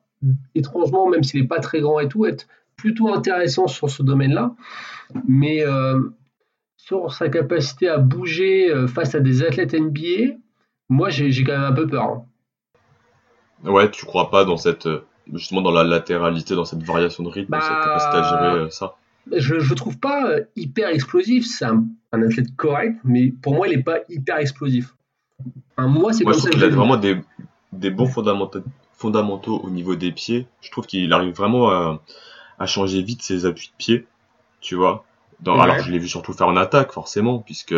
étrangement, 0.54 1.08
même 1.08 1.22
s'il 1.22 1.40
n'est 1.40 1.48
pas 1.48 1.60
très 1.60 1.80
grand 1.80 2.00
et 2.00 2.08
tout, 2.08 2.26
être 2.26 2.46
plutôt 2.76 3.12
intéressant 3.12 3.68
sur 3.68 3.88
ce 3.88 4.02
domaine-là. 4.02 4.54
Mais 5.26 5.64
sur 6.76 7.12
sa 7.12 7.28
capacité 7.28 7.88
à 7.88 7.98
bouger 7.98 8.72
face 8.88 9.14
à 9.14 9.20
des 9.20 9.42
athlètes 9.42 9.74
NBA, 9.74 10.34
moi 10.88 11.08
j'ai 11.08 11.30
quand 11.44 11.52
même 11.52 11.62
un 11.62 11.72
peu 11.72 11.86
peur. 11.86 12.04
Hein. 12.04 12.27
Ouais, 13.64 13.90
tu 13.90 14.06
crois 14.06 14.30
pas 14.30 14.44
dans 14.44 14.56
cette 14.56 14.86
euh, 14.86 15.04
justement 15.32 15.62
dans 15.62 15.72
la 15.72 15.84
latéralité, 15.84 16.54
dans 16.54 16.64
cette 16.64 16.82
variation 16.82 17.24
de 17.24 17.28
rythme, 17.28 17.54
cette 17.60 17.68
capacité 17.68 18.16
à 18.16 18.22
gérer 18.22 18.58
euh, 18.64 18.70
ça? 18.70 18.96
je, 19.30 19.58
je 19.58 19.74
trouve 19.74 19.98
pas 19.98 20.30
euh, 20.30 20.44
hyper 20.56 20.88
explosif. 20.88 21.46
C'est 21.46 21.64
un, 21.64 21.84
athlète 22.12 22.54
correct, 22.56 22.98
mais 23.04 23.30
pour 23.30 23.54
moi, 23.54 23.68
il 23.68 23.78
est 23.78 23.82
pas 23.82 23.98
hyper 24.08 24.38
explosif. 24.38 24.94
moi, 25.76 26.12
c'est 26.12 26.24
comme 26.24 26.34
je 26.34 26.38
trouve 26.38 26.50
qu'il 26.50 26.64
a 26.64 26.68
vraiment 26.68 26.96
des, 26.96 27.20
des 27.72 27.90
bons 27.90 28.06
fondamentaux, 28.06 28.62
fondamentaux 28.92 29.60
au 29.62 29.70
niveau 29.70 29.96
des 29.96 30.12
pieds. 30.12 30.46
Je 30.60 30.70
trouve 30.70 30.86
qu'il 30.86 31.12
arrive 31.12 31.34
vraiment 31.34 31.70
à, 31.70 32.02
à 32.58 32.66
changer 32.66 33.02
vite 33.02 33.22
ses 33.22 33.44
appuis 33.44 33.68
de 33.68 33.76
pied, 33.76 34.06
tu 34.60 34.74
vois. 34.74 35.04
Alors 35.46 35.78
je 35.78 35.90
l'ai 35.90 35.98
vu 35.98 36.08
surtout 36.08 36.32
faire 36.32 36.48
en 36.48 36.56
attaque 36.56 36.92
forcément 36.92 37.38
puisque 37.38 37.74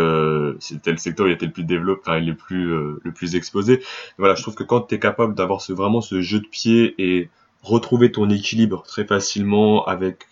c'était 0.61 0.93
le 0.93 0.97
secteur 0.97 1.27
où 1.27 1.29
il 1.29 1.33
était 1.33 1.47
le 1.47 1.53
plus 1.53 1.65
développé, 1.65 2.03
enfin 2.07 2.19
le 2.19 2.35
plus 2.35 2.73
euh, 2.73 3.01
le 3.05 3.13
plus 3.13 3.37
exposé. 3.37 3.83
voilà, 4.19 4.35
je 4.35 4.43
trouve 4.43 4.55
que 4.55 4.63
quand 4.63 4.81
tu 4.83 4.95
es 4.95 4.99
capable 4.99 5.35
d'avoir 5.35 5.61
ce, 5.61 5.73
vraiment 5.73 6.01
ce 6.01 6.23
jeu 6.23 6.41
de 6.41 6.47
pied 6.47 6.95
et 6.99 7.29
retrouver 7.63 8.11
ton 8.13 8.31
équilibre 8.31 8.83
très 8.85 9.05
facilement 9.05 9.85
avec 9.85 10.27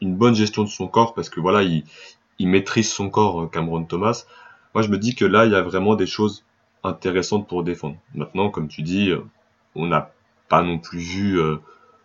une 0.00 0.16
bonne 0.16 0.34
gestion 0.34 0.64
de 0.64 0.68
son 0.70 0.88
corps 0.88 1.12
parce 1.12 1.28
que 1.28 1.40
voilà, 1.40 1.62
il, 1.62 1.84
il 2.38 2.48
maîtrise 2.48 2.90
son 2.90 3.10
corps 3.10 3.42
euh, 3.42 3.46
Cameron 3.46 3.84
Thomas. 3.84 4.24
Moi 4.74 4.82
je 4.82 4.88
me 4.88 4.96
dis 4.96 5.14
que 5.14 5.26
là 5.26 5.44
il 5.44 5.52
y 5.52 5.56
a 5.56 5.62
vraiment 5.62 5.96
des 5.96 6.06
choses 6.06 6.44
intéressantes 6.82 7.46
pour 7.46 7.62
défendre. 7.62 7.96
Maintenant 8.14 8.48
comme 8.48 8.68
tu 8.68 8.80
dis, 8.80 9.10
euh, 9.10 9.22
on 9.74 9.86
n'a 9.86 10.12
pas 10.48 10.62
non 10.62 10.78
plus 10.78 10.98
vu 10.98 11.40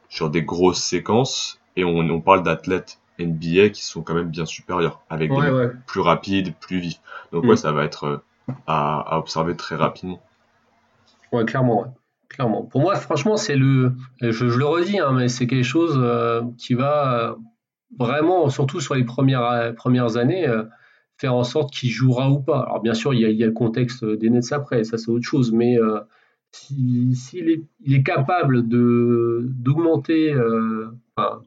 sur 0.09 0.29
des 0.29 0.43
grosses 0.43 0.83
séquences 0.83 1.59
et 1.77 1.83
on, 1.83 1.97
on 1.97 2.21
parle 2.21 2.43
d'athlètes 2.43 2.99
NBA 3.19 3.69
qui 3.69 3.83
sont 3.83 4.01
quand 4.01 4.13
même 4.13 4.29
bien 4.29 4.45
supérieurs, 4.45 5.01
avec 5.09 5.31
des 5.31 5.69
plus 5.87 6.01
rapides, 6.01 6.53
plus 6.59 6.79
vifs. 6.79 7.01
Donc 7.31 7.43
ouais, 7.43 7.53
mm. 7.53 7.57
ça 7.57 7.71
va 7.71 7.83
être 7.83 8.03
euh, 8.05 8.53
à, 8.67 9.17
observer 9.17 9.55
très 9.55 9.75
rapidement. 9.75 10.21
Ouais, 11.31 11.45
clairement, 11.45 11.95
clairement. 12.29 12.63
Pour 12.63 12.81
moi, 12.81 12.95
franchement, 12.95 13.37
c'est 13.37 13.55
le, 13.55 13.93
je, 14.21 14.45
le 14.45 14.65
redis, 14.65 14.99
hein, 14.99 15.11
mais 15.13 15.27
c'est 15.27 15.47
quelque 15.47 15.63
chose 15.63 15.95
euh, 15.97 16.41
qui 16.57 16.73
va 16.73 17.29
euh, 17.29 17.35
vraiment, 17.97 18.49
surtout 18.49 18.79
sur 18.79 18.95
les 18.95 19.03
premières 19.03 19.73
premières 19.75 20.17
années, 20.17 20.47
faire 21.17 21.33
en 21.33 21.43
sorte 21.43 21.73
qu'il 21.73 21.89
jouera 21.89 22.29
ou 22.29 22.39
pas. 22.39 22.61
Alors 22.61 22.81
bien 22.81 22.93
sûr, 22.93 23.13
il 23.13 23.21
y 23.21 23.25
a, 23.25 23.29
il 23.29 23.37
y 23.37 23.43
a 23.43 23.47
le 23.47 23.53
contexte 23.53 24.03
des 24.05 24.29
Nets 24.29 24.51
après, 24.51 24.83
ça 24.83 24.97
c'est 24.97 25.09
autre 25.09 25.25
chose, 25.25 25.51
mais 25.51 25.77
s'il 26.55 27.49
est, 27.49 27.63
il 27.83 27.93
est, 27.93 28.03
capable 28.03 28.67
de 28.67 29.45
d'augmenter, 29.49 30.33
euh, 30.33 30.87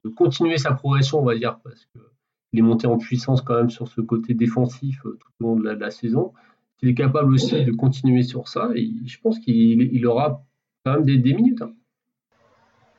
de 0.04 0.08
continuer 0.10 0.58
sa 0.58 0.72
progression, 0.72 1.20
on 1.20 1.24
va 1.24 1.34
dire, 1.34 1.58
parce 1.64 1.86
qu'il 1.86 2.58
est 2.58 2.62
monté 2.62 2.86
en 2.86 2.98
puissance 2.98 3.42
quand 3.42 3.54
même 3.54 3.70
sur 3.70 3.88
ce 3.88 4.00
côté 4.00 4.34
défensif 4.34 5.00
euh, 5.04 5.18
tout 5.20 5.44
au 5.44 5.48
long 5.48 5.56
de 5.56 5.68
la, 5.68 5.90
saison. 5.90 6.32
S'il 6.78 6.90
est 6.90 6.94
capable 6.94 7.32
aussi 7.32 7.64
de 7.64 7.72
continuer 7.72 8.22
sur 8.22 8.48
ça, 8.48 8.70
et 8.74 8.90
je 9.06 9.18
pense 9.20 9.38
qu'il 9.38 9.82
il 9.92 10.06
aura 10.06 10.44
quand 10.84 10.92
même 10.92 11.04
des, 11.04 11.34
minutes. 11.34 11.62
Hein. 11.62 11.72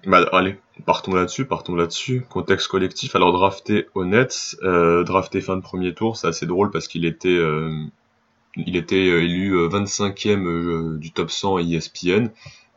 Bah, 0.06 0.26
allez, 0.32 0.58
partons 0.86 1.14
là-dessus, 1.14 1.46
partons 1.46 1.76
là-dessus. 1.76 2.26
Contexte 2.30 2.68
collectif. 2.68 3.16
Alors 3.16 3.32
drafté 3.32 3.88
au 3.94 4.06
Nets, 4.06 4.58
euh, 4.64 5.04
drafté 5.04 5.42
fin 5.42 5.56
de 5.56 5.62
premier 5.62 5.94
tour, 5.94 6.18
c'est 6.18 6.28
assez 6.28 6.46
drôle 6.46 6.72
parce 6.72 6.88
qu'il 6.88 7.06
était 7.06 7.40
il 8.66 8.76
était 8.76 9.08
euh, 9.10 9.24
élu 9.24 9.56
25e 9.68 10.46
euh, 10.46 10.94
euh, 10.94 10.98
du 10.98 11.12
top 11.12 11.32
100 11.32 11.60
ESPN. 11.60 12.30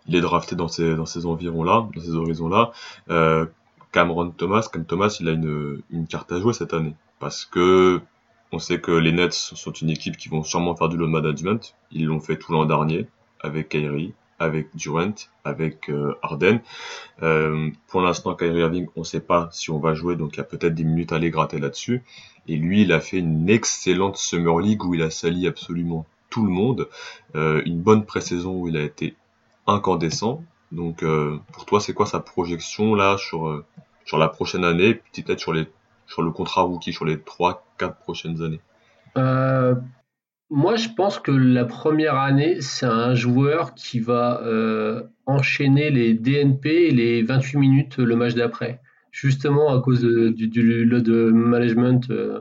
Il 0.07 0.16
est 0.16 0.21
drafté 0.21 0.57
dans 0.57 0.68
ces, 0.68 0.97
environs-là, 1.27 1.88
dans 1.95 2.01
ces 2.01 2.14
horizons-là. 2.14 2.73
Cameron 3.92 4.31
Thomas, 4.31 4.68
Cam 4.73 4.87
Thomas, 4.87 5.16
il 5.21 5.29
a 5.29 5.33
une, 5.33 5.83
une 5.90 6.07
carte 6.07 6.33
à 6.33 6.40
jouer 6.40 6.55
cette 6.55 6.73
année. 6.73 6.95
Parce 7.21 7.45
que 7.45 8.01
on 8.51 8.59
sait 8.59 8.81
que 8.81 8.90
les 8.90 9.12
Nets 9.12 9.33
sont 9.33 9.73
une 9.73 9.90
équipe 9.90 10.16
qui 10.16 10.29
vont 10.29 10.42
sûrement 10.42 10.75
faire 10.75 10.88
du 10.88 10.97
load 10.97 11.11
management. 11.11 11.75
Ils 11.90 12.07
l'ont 12.07 12.21
fait 12.21 12.37
tout 12.37 12.53
l'an 12.53 12.64
dernier 12.64 13.07
avec 13.40 13.68
Kyrie, 13.68 14.14
avec 14.42 14.74
Durant, 14.74 15.14
avec 15.44 15.90
Harden. 16.22 16.61
Euh, 17.22 17.70
pour 17.87 18.02
l'instant, 18.02 18.35
Kyrie 18.35 18.61
Irving, 18.61 18.88
on 18.96 19.00
ne 19.00 19.05
sait 19.05 19.20
pas 19.20 19.48
si 19.52 19.70
on 19.70 19.78
va 19.78 19.94
jouer, 19.94 20.16
donc 20.16 20.35
il 20.35 20.38
y 20.38 20.40
a 20.40 20.44
peut-être 20.44 20.74
des 20.74 20.85
minutes 20.85 21.12
à 21.12 21.16
aller 21.16 21.31
gratter 21.31 21.59
là-dessus. 21.59 22.02
Et 22.48 22.57
lui, 22.57 22.83
il 22.83 22.92
a 22.92 23.00
fait 23.00 23.18
une 23.18 23.48
excellente 23.48 24.16
Summer 24.16 24.59
League 24.59 24.85
où 24.85 24.94
il 24.94 25.02
a 25.02 25.11
sali 25.11 25.46
absolument 25.46 26.07
tout 26.31 26.44
le 26.44 26.50
monde. 26.50 26.88
Euh, 27.37 27.62
une 27.64 27.81
bonne 27.81 28.05
pré-saison 28.05 28.55
où 28.55 28.68
il 28.68 28.76
a 28.76 28.83
été 28.83 29.16
incandescent. 29.66 30.42
Donc, 30.72 31.02
euh, 31.02 31.38
pour 31.52 31.66
toi, 31.66 31.81
c'est 31.81 31.92
quoi 31.92 32.07
sa 32.07 32.18
projection 32.18 32.94
là 32.94 33.16
sur, 33.18 33.48
euh, 33.48 33.64
sur 34.05 34.18
la 34.18 34.28
prochaine 34.28 34.64
année, 34.64 34.94
peut-être 34.94 35.38
sur, 35.38 35.52
les, 35.52 35.68
sur 36.07 36.22
le 36.22 36.31
contrat 36.31 36.62
rookie, 36.62 36.92
sur 36.92 37.05
les 37.05 37.16
3-4 37.16 37.94
prochaines 38.02 38.42
années 38.42 38.61
Moi, 40.53 40.77
je 40.77 40.91
pense 40.95 41.19
que 41.19 41.33
la 41.33 41.65
première 41.65 42.17
année, 42.17 42.61
c'est 42.61 42.87
un 42.87 43.15
joueur 43.15 43.75
qui 43.75 44.01
va 44.01 44.43
enchaîner 45.27 45.91
les 45.91 46.15
DNP 46.15 46.67
et 46.67 46.91
les 46.91 47.23
28 47.23 47.59
minutes 47.59 47.97
le 47.99 48.17
match 48.17 48.35
d'après 48.35 48.81
justement 49.12 49.73
à 49.73 49.81
cause 49.81 50.01
du, 50.01 50.49
du 50.49 50.87
de 50.87 51.31
management 51.31 52.11
euh, 52.11 52.41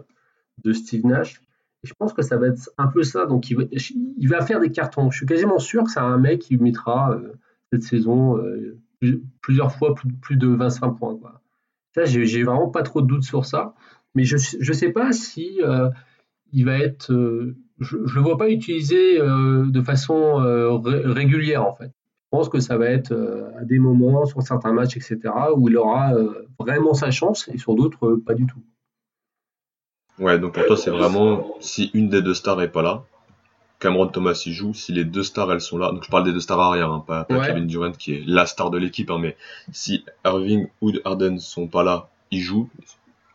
de 0.63 0.73
Steve 0.73 1.05
Nash. 1.05 1.41
Je 1.83 1.93
pense 1.93 2.13
que 2.13 2.21
ça 2.21 2.37
va 2.37 2.47
être 2.47 2.69
un 2.77 2.87
peu 2.87 3.03
ça. 3.03 3.25
Donc, 3.25 3.49
il 3.49 4.27
va, 4.27 4.45
faire 4.45 4.59
des 4.59 4.71
cartons. 4.71 5.11
Je 5.11 5.17
suis 5.17 5.25
quasiment 5.25 5.59
sûr 5.59 5.83
que 5.83 5.91
c'est 5.91 5.99
un 5.99 6.17
mec 6.17 6.39
qui 6.39 6.57
mettra 6.57 7.11
euh, 7.11 7.33
cette 7.71 7.83
saison 7.83 8.37
euh, 8.37 8.79
plusieurs 9.41 9.73
fois 9.75 9.95
plus, 10.21 10.37
de 10.37 10.47
25 10.47 10.91
points. 10.91 11.17
Quoi. 11.17 11.41
Ça, 11.93 12.05
j'ai 12.05 12.43
vraiment 12.43 12.69
pas 12.69 12.83
trop 12.83 13.01
de 13.01 13.07
doutes 13.07 13.23
sur 13.23 13.45
ça. 13.45 13.73
Mais 14.13 14.23
je 14.23 14.35
ne 14.35 14.73
sais 14.73 14.91
pas 14.91 15.11
si 15.11 15.59
il 16.53 16.65
va 16.65 16.77
être. 16.77 17.11
Je 17.81 17.97
ne 17.97 18.13
le 18.13 18.21
vois 18.21 18.37
pas 18.37 18.49
utilisé 18.49 19.17
de 19.19 19.81
façon 19.81 20.37
régulière, 20.81 21.65
en 21.65 21.75
fait. 21.75 21.91
pense 22.31 22.49
que 22.49 22.59
ça 22.59 22.77
va 22.77 22.85
être 22.85 23.13
à 23.59 23.65
des 23.65 23.77
moments, 23.77 24.25
sur 24.25 24.41
certains 24.41 24.71
matchs, 24.71 24.97
etc., 24.97 25.19
où 25.55 25.69
il 25.69 25.77
aura 25.77 26.13
vraiment 26.57 26.93
sa 26.93 27.11
chance 27.11 27.49
et 27.53 27.57
sur 27.57 27.75
d'autres, 27.75 28.15
pas 28.25 28.33
du 28.33 28.47
tout. 28.47 28.63
Ouais, 30.17 30.39
donc 30.39 30.53
pour 30.53 30.65
toi, 30.65 30.77
c'est 30.77 30.91
vraiment 30.91 31.55
si 31.59 31.91
une 31.93 32.09
des 32.09 32.21
deux 32.21 32.33
stars 32.33 32.61
est 32.61 32.71
pas 32.71 32.81
là, 32.81 33.03
Cameron 33.79 34.07
Thomas 34.07 34.41
y 34.45 34.53
joue, 34.53 34.73
si 34.73 34.93
les 34.93 35.03
deux 35.03 35.23
stars 35.23 35.51
elles 35.51 35.61
sont 35.61 35.77
là, 35.77 35.91
donc 35.91 36.03
je 36.03 36.09
parle 36.09 36.23
des 36.23 36.31
deux 36.31 36.39
stars 36.39 36.59
arrière, 36.59 36.91
hein, 36.91 37.03
pas, 37.05 37.25
Kevin 37.25 37.67
Durant 37.67 37.91
qui 37.91 38.13
est 38.13 38.23
la 38.25 38.45
star 38.45 38.69
de 38.69 38.77
l'équipe, 38.77 39.09
hein, 39.11 39.17
mais 39.19 39.35
si 39.71 40.05
Irving 40.23 40.67
ou 40.81 40.91
Harden 41.03 41.39
sont 41.39 41.67
pas 41.67 41.83
là, 41.83 42.09
il 42.29 42.39
joue. 42.39 42.69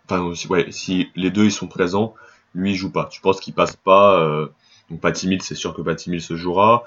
Enfin, 0.09 0.33
ouais, 0.49 0.71
si 0.71 1.09
les 1.17 1.31
deux 1.33 1.47
ils 1.47 1.53
sont 1.53 1.67
présents, 1.67 2.15
lui 2.57 2.73
il 2.73 2.75
joue 2.75 2.91
pas. 2.91 3.05
Tu 3.07 3.21
penses 3.21 3.41
qu'il 3.41 3.55
passe 3.55 3.77
pas, 3.77 4.21
euh, 4.21 4.49
donc 4.91 5.13
timide, 5.13 5.43
c'est 5.43 5.55
sûr 5.55 5.75
que 5.75 5.83
pas 5.83 5.95
timide 5.95 6.21
se 6.21 6.35
jouera. 6.35 6.85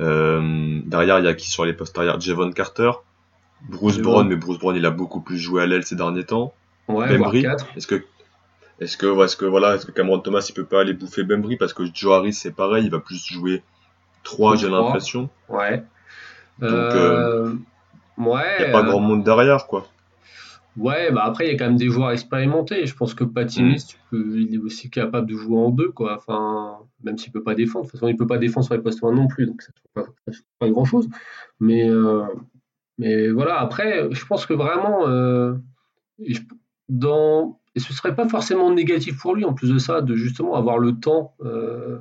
Euh, 0.00 0.80
derrière, 0.84 1.18
il 1.18 1.24
y 1.24 1.28
a 1.28 1.34
qui 1.34 1.50
sur 1.50 1.64
les 1.64 1.72
postes 1.72 1.96
arrière? 1.96 2.20
Javon 2.20 2.50
Carter, 2.52 2.90
Bruce 3.68 3.98
Brown, 3.98 4.28
mais 4.28 4.36
Bruce 4.36 4.58
Brown 4.58 4.74
il 4.76 4.84
a 4.86 4.90
beaucoup 4.90 5.20
plus 5.20 5.38
joué 5.38 5.62
à 5.62 5.66
l'aile 5.66 5.84
ces 5.84 5.96
derniers 5.96 6.24
temps. 6.24 6.52
Ouais, 6.88 7.14
Est-ce 7.76 7.86
que 7.86 8.04
est-ce 8.80 8.96
que, 8.96 9.22
est-ce 9.22 9.36
que 9.36 9.44
voilà, 9.44 9.76
est-ce 9.76 9.86
que 9.86 9.92
Cameron 9.92 10.18
Thomas 10.18 10.44
il 10.48 10.54
peut 10.54 10.64
pas 10.64 10.80
aller 10.80 10.92
bouffer 10.92 11.22
Bembry? 11.22 11.56
Parce 11.56 11.72
que 11.72 11.84
Joe 11.92 12.14
Harris 12.14 12.32
c'est 12.32 12.50
pareil, 12.50 12.84
il 12.84 12.90
va 12.90 12.98
plus 12.98 13.24
jouer 13.24 13.62
3 14.24 14.56
j'ai 14.56 14.68
l'impression. 14.68 15.28
Ouais. 15.48 15.84
Donc 16.58 16.70
euh, 16.70 17.54
ouais. 18.18 18.56
Il 18.58 18.64
n'y 18.64 18.70
a 18.70 18.72
pas 18.72 18.82
grand 18.82 19.00
monde 19.00 19.22
derrière 19.22 19.66
quoi. 19.66 19.86
Ouais, 20.78 21.12
bah 21.12 21.24
après 21.24 21.46
il 21.46 21.52
y 21.52 21.54
a 21.54 21.58
quand 21.58 21.66
même 21.66 21.76
des 21.76 21.88
joueurs 21.88 22.10
expérimentés. 22.12 22.86
Je 22.86 22.94
pense 22.94 23.14
que 23.14 23.24
Patimis, 23.24 23.96
mm. 24.10 24.38
il 24.38 24.54
est 24.54 24.58
aussi 24.58 24.88
capable 24.90 25.28
de 25.28 25.36
jouer 25.36 25.58
en 25.58 25.70
deux 25.70 25.90
quoi. 25.90 26.16
Enfin, 26.16 26.78
même 27.02 27.18
s'il 27.18 27.32
peut 27.32 27.42
pas 27.42 27.54
défendre. 27.54 27.84
De 27.84 27.90
toute 27.90 28.00
façon, 28.00 28.08
il 28.08 28.16
peut 28.16 28.26
pas 28.26 28.38
défendre 28.38 28.64
sur 28.64 28.74
les 28.74 28.80
postes 28.80 29.04
1 29.04 29.12
non 29.12 29.26
plus, 29.28 29.46
donc 29.46 29.60
ça 29.60 29.72
ne 29.96 30.02
pas, 30.02 30.08
pas 30.58 30.70
grand 30.70 30.84
chose. 30.84 31.08
Mais 31.60 31.88
euh, 31.90 32.24
mais 32.98 33.30
voilà, 33.30 33.60
après, 33.60 34.08
je 34.12 34.26
pense 34.26 34.46
que 34.46 34.54
vraiment 34.54 35.08
euh, 35.08 35.54
dans 36.88 37.58
et 37.74 37.80
ce 37.80 37.92
serait 37.94 38.14
pas 38.14 38.28
forcément 38.28 38.70
négatif 38.72 39.18
pour 39.18 39.34
lui, 39.34 39.44
en 39.44 39.54
plus 39.54 39.72
de 39.72 39.78
ça, 39.78 40.02
de 40.02 40.14
justement 40.14 40.54
avoir 40.54 40.78
le 40.78 40.92
temps 40.92 41.34
euh, 41.42 41.98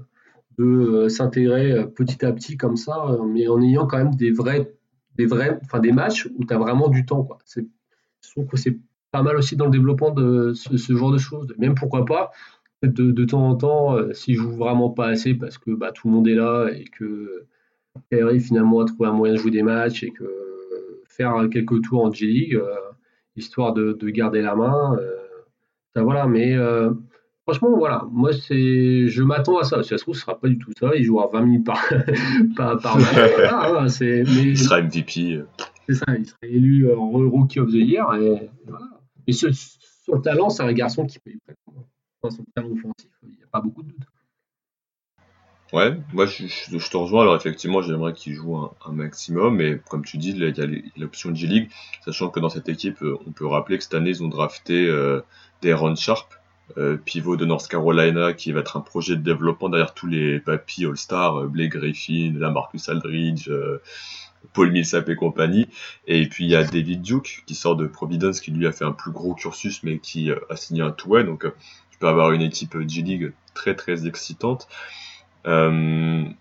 de 0.57 0.65
euh, 0.65 1.09
s'intégrer 1.09 1.87
petit 1.95 2.25
à 2.25 2.33
petit 2.33 2.57
comme 2.57 2.75
ça, 2.75 3.17
mais 3.25 3.47
en 3.47 3.61
ayant 3.61 3.87
quand 3.87 3.97
même 3.97 4.15
des 4.15 4.31
vrais, 4.31 4.73
des 5.15 5.25
vrais, 5.25 5.59
enfin 5.63 5.79
des 5.79 5.93
matchs 5.93 6.27
où 6.37 6.45
tu 6.45 6.53
as 6.53 6.57
vraiment 6.57 6.89
du 6.89 7.05
temps. 7.05 7.23
Quoi. 7.23 7.37
Je 8.23 8.31
trouve 8.31 8.45
que 8.45 8.57
c'est 8.57 8.77
pas 9.11 9.23
mal 9.23 9.35
aussi 9.35 9.55
dans 9.55 9.65
le 9.65 9.71
développement 9.71 10.11
de 10.11 10.53
ce, 10.53 10.93
genre 10.93 11.11
de 11.11 11.17
choses. 11.17 11.53
Même 11.57 11.75
pourquoi 11.75 12.05
pas, 12.05 12.31
de, 12.83 13.11
de 13.11 13.25
temps 13.25 13.47
en 13.47 13.55
temps, 13.55 13.97
s'il 14.13 14.35
joue 14.35 14.51
vraiment 14.51 14.89
pas 14.89 15.07
assez 15.07 15.33
parce 15.33 15.57
que 15.57 15.71
bah, 15.71 15.91
tout 15.91 16.07
le 16.07 16.13
monde 16.13 16.27
est 16.27 16.35
là 16.35 16.69
et 16.69 16.85
que 16.85 17.45
Perry 18.09 18.39
finalement 18.39 18.79
a 18.79 18.85
trouvé 18.85 19.09
un 19.09 19.13
moyen 19.13 19.33
de 19.33 19.39
jouer 19.39 19.51
des 19.51 19.63
matchs 19.63 20.03
et 20.03 20.11
que 20.11 20.25
faire 21.09 21.35
quelques 21.51 21.81
tours 21.81 22.05
en 22.05 22.11
G-League, 22.11 22.59
histoire 23.35 23.73
de, 23.73 23.93
de, 23.93 24.09
garder 24.09 24.41
la 24.41 24.55
main 24.55 24.97
voilà, 25.99 26.25
mais 26.27 26.55
euh, 26.55 26.91
franchement, 27.43 27.75
voilà, 27.77 28.05
moi, 28.11 28.31
c'est, 28.33 29.07
je 29.07 29.23
m'attends 29.23 29.57
à 29.57 29.63
ça. 29.63 29.83
Si 29.83 29.89
ça 29.89 29.97
se 29.97 30.03
trouve, 30.03 30.15
ce 30.15 30.21
sera 30.21 30.39
pas 30.39 30.47
du 30.47 30.57
tout 30.57 30.71
ça. 30.79 30.91
Il 30.95 31.03
jouera 31.03 31.29
20 31.31 31.41
minutes 31.41 31.65
par, 32.55 32.79
par, 32.79 32.97
match. 32.97 33.07
Hein, 33.51 33.87
c'est, 33.89 34.23
il 34.25 34.57
sera 34.57 34.81
MVP. 34.81 35.41
C'est 35.87 35.95
ça, 35.95 36.05
il 36.17 36.25
sera 36.25 36.37
élu 36.43 36.87
euh, 36.87 36.95
Rookie 36.95 37.59
of 37.59 37.69
the 37.69 37.75
Year. 37.75 38.13
Et, 38.15 38.49
voilà. 38.65 38.85
Mais 39.27 39.33
sur, 39.33 39.49
le 39.49 40.21
talent, 40.21 40.49
c'est 40.49 40.63
un 40.63 40.73
garçon 40.73 41.05
qui 41.05 41.19
peut 41.19 41.31
y 41.31 41.37
prétendre. 41.37 41.87
sur 42.29 42.43
le 42.55 42.71
offensif, 42.71 43.09
il 43.23 43.29
n'y 43.29 43.43
a 43.43 43.47
pas 43.51 43.61
beaucoup 43.61 43.83
de 43.83 43.89
doute. 43.89 44.07
Ouais, 45.73 45.97
moi 46.11 46.25
je, 46.25 46.89
te 46.89 46.97
rejoins. 46.97 47.21
Alors 47.21 47.35
effectivement, 47.37 47.81
j'aimerais 47.81 48.11
qu'il 48.11 48.33
joue 48.33 48.57
un, 48.57 48.91
maximum, 48.91 49.55
mais 49.55 49.79
comme 49.89 50.03
tu 50.03 50.17
dis, 50.17 50.31
il 50.31 50.39
y 50.39 50.61
a 50.61 50.67
l'option 50.97 51.33
G-League, 51.33 51.69
sachant 52.03 52.29
que 52.29 52.41
dans 52.41 52.49
cette 52.49 52.67
équipe, 52.67 53.01
euh, 53.01 53.17
on 53.25 53.31
peut 53.31 53.45
rappeler 53.45 53.77
que 53.77 53.83
cette 53.85 53.93
année, 53.93 54.09
ils 54.09 54.21
ont 54.21 54.27
drafté 54.27 54.87
Deron 55.61 55.95
Sharp, 55.95 56.33
euh, 56.77 56.97
pivot 56.97 57.35
de 57.35 57.45
North 57.45 57.67
Carolina, 57.67 58.33
qui 58.33 58.51
va 58.51 58.61
être 58.61 58.77
un 58.77 58.81
projet 58.81 59.15
de 59.15 59.21
développement 59.21 59.69
derrière 59.69 59.93
tous 59.93 60.07
les 60.07 60.39
papis 60.39 60.85
All-Star, 60.85 61.37
euh, 61.37 61.47
Blake 61.47 61.71
Griffin, 61.71 62.31
Marcus 62.51 62.87
Aldridge, 62.87 63.49
euh, 63.49 63.81
Paul 64.53 64.71
Millsap 64.71 65.09
et 65.09 65.15
compagnie. 65.15 65.67
Et 66.07 66.27
puis 66.27 66.45
il 66.45 66.51
y 66.51 66.55
a 66.55 66.63
David 66.63 67.01
Duke 67.01 67.43
qui 67.45 67.55
sort 67.55 67.75
de 67.75 67.87
Providence, 67.87 68.41
qui 68.41 68.51
lui 68.51 68.67
a 68.67 68.71
fait 68.71 68.85
un 68.85 68.91
plus 68.91 69.11
gros 69.11 69.33
cursus, 69.33 69.83
mais 69.83 69.99
qui 69.99 70.31
a 70.31 70.55
signé 70.55 70.81
un 70.81 70.91
tout 70.91 71.17
Donc 71.23 71.45
tu 71.91 71.97
peux 71.99 72.07
avoir 72.07 72.31
une 72.31 72.41
équipe 72.41 72.77
G-League 72.87 73.33
très 73.53 73.75
très 73.75 74.07
excitante. 74.07 74.67
on 75.45 76.35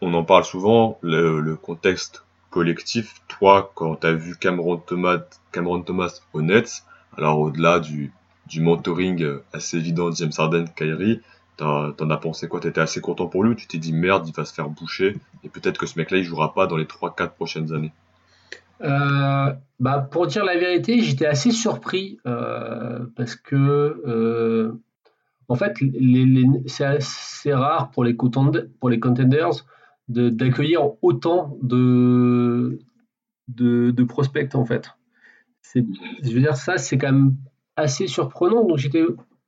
en 0.00 0.24
parle 0.24 0.44
souvent, 0.44 0.98
le, 1.02 1.54
contexte 1.56 2.24
collectif. 2.50 3.22
Toi, 3.28 3.72
quand 3.74 3.96
tu 3.96 4.06
as 4.06 4.12
vu 4.12 4.36
Cameron 4.36 4.76
Thomas, 4.76 5.22
Cameron 5.52 5.84
au 6.32 6.42
Nets, 6.42 6.84
alors 7.16 7.38
au-delà 7.40 7.80
du, 7.80 8.12
du 8.46 8.60
mentoring 8.60 9.22
euh, 9.22 9.44
assez 9.52 9.76
évident 9.76 10.10
de 10.10 10.16
James 10.16 10.32
Harden, 10.36 10.64
Kyrie, 10.76 11.20
t'en 11.60 12.10
as 12.10 12.16
pensé 12.16 12.48
quoi? 12.48 12.60
T'étais 12.60 12.80
assez 12.80 13.00
content 13.00 13.26
pour 13.26 13.44
lui 13.44 13.52
ou 13.52 13.54
tu 13.54 13.66
t'es 13.66 13.78
dit 13.78 13.92
merde, 13.92 14.26
il 14.26 14.34
va 14.34 14.44
se 14.44 14.54
faire 14.54 14.68
boucher 14.68 15.16
et 15.44 15.48
peut-être 15.48 15.78
que 15.78 15.86
ce 15.86 15.98
mec-là 15.98 16.18
il 16.18 16.24
jouera 16.24 16.54
pas 16.54 16.66
dans 16.66 16.76
les 16.76 16.84
3-4 16.84 17.30
prochaines 17.30 17.72
années? 17.72 17.92
Euh, 18.82 19.52
bah, 19.78 20.08
Pour 20.10 20.26
dire 20.26 20.44
la 20.44 20.56
vérité, 20.56 21.00
j'étais 21.00 21.26
assez 21.26 21.50
surpris 21.50 22.18
euh, 22.26 23.00
parce 23.16 23.36
que 23.36 24.74
en 25.50 25.56
fait, 25.56 25.74
c'est 26.66 26.84
assez 26.84 27.52
rare 27.52 27.90
pour 27.90 28.04
les, 28.04 28.14
pour 28.14 28.88
les 28.88 29.00
contenders 29.00 29.66
d'accueillir 30.06 30.92
autant 31.02 31.58
de, 31.60 32.78
de, 33.48 33.90
de, 33.90 34.04
prospects 34.04 34.54
en 34.54 34.64
fait. 34.64 34.90
Je 35.74 36.32
veux 36.32 36.40
dire, 36.40 36.56
ça 36.56 36.78
c'est 36.78 36.98
quand 36.98 37.12
même 37.12 37.36
assez 37.74 38.06
surprenant. 38.06 38.64
Donc 38.64 38.78
j'étais 38.78 39.04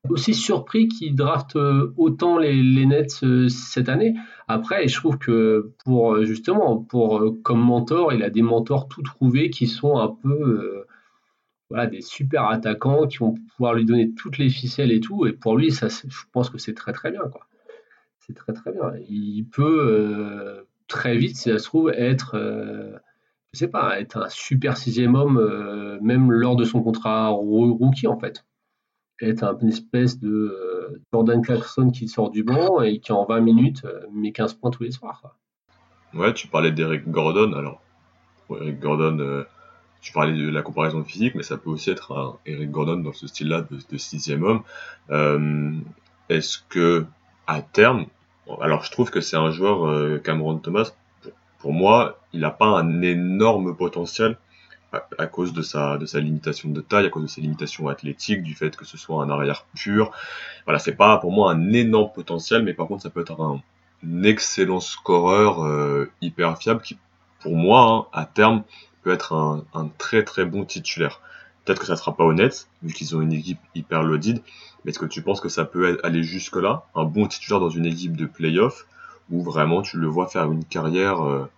aussi 0.09 0.35
surpris 0.35 0.89
qu'il 0.89 1.15
drafte 1.15 1.57
euh, 1.57 1.93
autant 1.97 2.39
les, 2.39 2.87
Nets 2.87 3.23
euh, 3.23 3.49
cette 3.49 3.89
année. 3.89 4.15
Après, 4.49 4.89
je 4.89 4.97
trouve 4.97 5.19
que 5.19 5.73
pour 5.85 6.15
euh, 6.15 6.25
justement, 6.25 6.79
pour 6.79 7.25
comme 7.43 7.61
mentor, 7.61 8.13
il 8.13 8.23
a 8.23 8.31
des 8.31 8.43
mentors 8.43 8.89
tout 8.89 9.03
trouvés 9.03 9.51
qui 9.51 9.67
sont 9.67 9.99
un 9.99 10.09
peu 10.09 10.85
voilà, 11.71 11.87
des 11.87 12.03
super 12.03 12.47
attaquants 12.49 13.07
qui 13.07 13.19
vont 13.19 13.35
pouvoir 13.35 13.75
lui 13.75 13.85
donner 13.85 14.13
toutes 14.13 14.39
les 14.39 14.51
ficelles 14.51 14.93
et 14.93 15.01
tout. 15.01 15.27
Et 15.27 15.33
pour 15.33 15.57
lui, 15.57 15.71
ça, 15.71 15.89
je 15.89 16.23
pense 16.33 16.51
que 16.51 16.59
c'est 16.59 16.75
très 16.75 16.93
très 16.93 17.11
bien. 17.11 17.23
Quoi. 17.31 17.47
C'est 18.19 18.35
très 18.35 18.53
très 18.53 18.73
bien. 18.73 18.93
Il 19.09 19.45
peut 19.45 20.67
très 20.89 21.17
vite, 21.17 21.37
si 21.37 21.51
ça 21.51 21.59
se 21.59 21.65
trouve, 21.65 21.91
être 21.91 22.37
je 23.53 23.59
sais 23.59 23.69
pas, 23.69 24.01
être 24.01 24.17
un 24.17 24.29
super 24.31 24.77
sixième 24.77 25.15
homme, 25.15 25.99
même 26.03 26.31
lors 26.33 26.57
de 26.57 26.65
son 26.65 26.83
contrat 26.83 27.29
rookie, 27.29 28.07
en 28.07 28.19
fait. 28.19 28.45
Être 29.23 29.57
une 29.63 29.69
espèce 29.69 30.19
de 30.19 30.29
euh, 30.29 31.01
Jordan 31.13 31.43
Clarkson 31.43 31.91
qui 31.91 32.09
sort 32.09 32.31
du 32.31 32.43
banc 32.43 32.83
et 32.83 32.99
qui, 32.99 33.13
en 33.13 33.25
20 33.25 33.41
minutes, 33.41 33.85
euh, 33.85 34.01
met 34.13 34.33
15 34.33 34.55
points 34.55 34.71
tous 34.71 34.83
les 34.83 34.91
soirs. 34.91 35.37
Ouais, 36.13 36.35
tu 36.35 36.49
parlais 36.49 36.73
d'Eric 36.73 37.09
Gordon, 37.09 37.53
alors. 37.53 37.81
Eric 38.51 38.81
Gordon, 38.81 39.45
tu 40.03 40.13
parlais 40.13 40.37
de 40.37 40.51
la 40.51 40.61
comparaison 40.61 41.03
physique, 41.05 41.35
mais 41.35 41.43
ça 41.43 41.57
peut 41.57 41.71
aussi 41.71 41.91
être 41.91 42.13
un 42.13 42.37
Eric 42.45 42.71
Gordon 42.71 42.97
dans 42.97 43.15
ce 43.15 43.27
style-là 43.27 43.63
de, 43.63 43.97
sixième 43.97 44.43
homme. 44.43 45.83
Est-ce 46.29 46.59
que, 46.69 47.07
à 47.47 47.63
terme, 47.63 48.05
alors 48.61 48.85
je 48.85 48.91
trouve 48.91 49.11
que 49.11 49.23
c'est 49.23 49.39
un 49.39 49.51
joueur, 49.53 50.21
Cameron 50.23 50.59
Thomas, 50.59 50.93
pour 51.61 51.73
moi, 51.73 52.19
il 52.35 52.41
n'a 52.41 52.51
pas 52.51 52.67
un 52.67 53.01
énorme 53.01 53.75
potentiel 53.75 54.37
à, 55.19 55.27
cause 55.27 55.53
de 55.53 55.63
sa, 55.63 55.97
de 55.97 56.07
sa 56.07 56.21
limitation 56.21 56.69
de 56.69 56.81
taille, 56.81 57.07
à 57.07 57.09
cause 57.09 57.23
de 57.23 57.29
ses 57.29 57.41
limitations 57.41 57.89
athlétiques, 57.89 58.43
du 58.43 58.55
fait 58.55 58.77
que 58.77 58.85
ce 58.85 58.97
soit 58.97 59.23
un 59.23 59.31
arrière 59.31 59.67
pur. 59.75 60.13
Voilà, 60.67 60.79
c'est 60.79 60.95
pas 60.95 61.17
pour 61.19 61.33
moi 61.33 61.51
un 61.53 61.73
énorme 61.73 62.13
potentiel, 62.13 62.63
mais 62.63 62.75
par 62.75 62.87
contre, 62.87 63.03
ça 63.03 63.11
peut 63.11 63.21
être 63.21 63.41
un, 63.41 63.63
excellent 64.25 64.81
scoreur 64.81 65.65
euh, 65.65 66.11
hyper 66.21 66.59
fiable 66.59 66.83
qui, 66.83 66.99
pour 67.41 67.55
moi, 67.55 68.09
hein, 68.13 68.21
à 68.21 68.25
terme, 68.25 68.65
peut 69.03 69.13
être 69.13 69.33
un, 69.33 69.91
très 69.99 70.25
très 70.25 70.45
bon 70.45 70.65
titulaire. 70.65 71.21
Peut-être 71.65 71.81
que 71.81 71.87
ça 71.87 71.97
sera 71.97 72.17
pas 72.17 72.25
honnête, 72.25 72.69
vu 72.83 72.93
qu'ils 72.93 73.17
ont 73.17 73.21
une 73.21 73.33
équipe 73.33 73.61
hyper 73.75 74.03
loaded, 74.03 74.43
mais 74.85 74.91
est-ce 74.91 74.99
que 74.99 75.07
tu 75.07 75.23
penses 75.23 75.41
que 75.41 75.49
ça 75.49 75.65
peut 75.65 76.01
aller 76.03 76.25
jusque-là? 76.25 76.85
Un 76.95 77.05
bon 77.05 77.27
titulaire 77.27 77.61
dans 77.61 77.71
une 77.71 77.87
équipe 77.87 78.17
de 78.17 78.27
playoff 78.27 78.87
où 79.31 79.43
vraiment 79.43 79.83
tu 79.83 79.99
le 79.99 80.09
vois 80.09 80.27
faire 80.27 80.51
une 80.51 80.65
carrière 80.65 81.25
euh, 81.25 81.49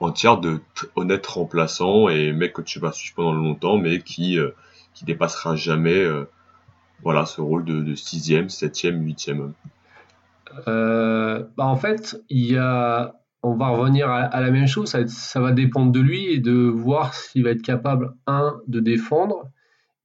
entière 0.00 0.38
de 0.38 0.60
honnête 0.96 1.26
remplaçant 1.26 2.08
et 2.08 2.32
mec 2.32 2.54
que 2.54 2.62
tu 2.62 2.78
vas 2.80 2.92
suivre 2.92 3.16
pendant 3.16 3.32
longtemps, 3.34 3.78
mais 3.78 4.00
qui 4.00 4.38
euh, 4.38 4.50
dépassera 5.02 5.56
jamais 5.56 5.98
euh, 5.98 6.24
voilà 7.02 7.26
ce 7.26 7.40
rôle 7.40 7.64
de, 7.64 7.94
sixième, 7.94 8.48
septième, 8.48 9.02
huitième. 9.02 9.52
Euh, 10.66 11.44
bah 11.56 11.64
en 11.64 11.76
fait, 11.76 12.22
il 12.28 12.50
y 12.50 12.56
a, 12.56 13.14
on 13.42 13.54
va 13.54 13.68
revenir 13.68 14.10
à, 14.10 14.40
la 14.40 14.50
même 14.50 14.66
chose. 14.66 14.90
Ça, 15.06 15.40
va 15.40 15.52
dépendre 15.52 15.92
de 15.92 16.00
lui 16.00 16.26
et 16.26 16.38
de 16.38 16.52
voir 16.52 17.14
s'il 17.14 17.44
va 17.44 17.50
être 17.50 17.62
capable 17.62 18.14
un 18.26 18.60
de 18.66 18.80
défendre 18.80 19.48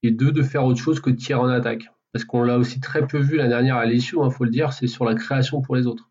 et 0.04 0.12
deux 0.12 0.32
de 0.32 0.44
faire 0.44 0.66
autre 0.66 0.80
chose 0.80 1.00
que 1.00 1.10
tirer 1.10 1.40
en 1.40 1.50
attaque. 1.50 1.86
Parce 2.14 2.24
qu'on 2.24 2.44
l'a 2.44 2.58
aussi 2.58 2.80
très 2.80 3.06
peu 3.06 3.20
vu 3.20 3.36
la 3.36 3.48
dernière 3.48 3.76
à 3.76 3.86
l'issue, 3.86 4.16
il 4.24 4.32
faut 4.32 4.46
le 4.46 4.52
dire, 4.52 4.72
c'est 4.72 4.88
sur 4.88 5.04
la 5.04 5.16
création 5.16 5.62
pour 5.62 5.76
les 5.76 5.88
autres 5.88 6.10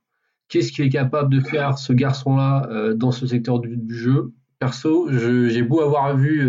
qu'est-ce 0.54 0.70
qu'il 0.70 0.84
est 0.84 0.90
capable 0.90 1.34
de 1.34 1.40
faire 1.40 1.78
ce 1.78 1.92
garçon-là 1.92 2.94
dans 2.94 3.10
ce 3.10 3.26
secteur 3.26 3.58
du, 3.58 3.76
jeu 3.88 4.32
Perso, 4.60 5.08
j'ai 5.10 5.62
beau 5.62 5.80
avoir 5.80 6.16
vu 6.16 6.48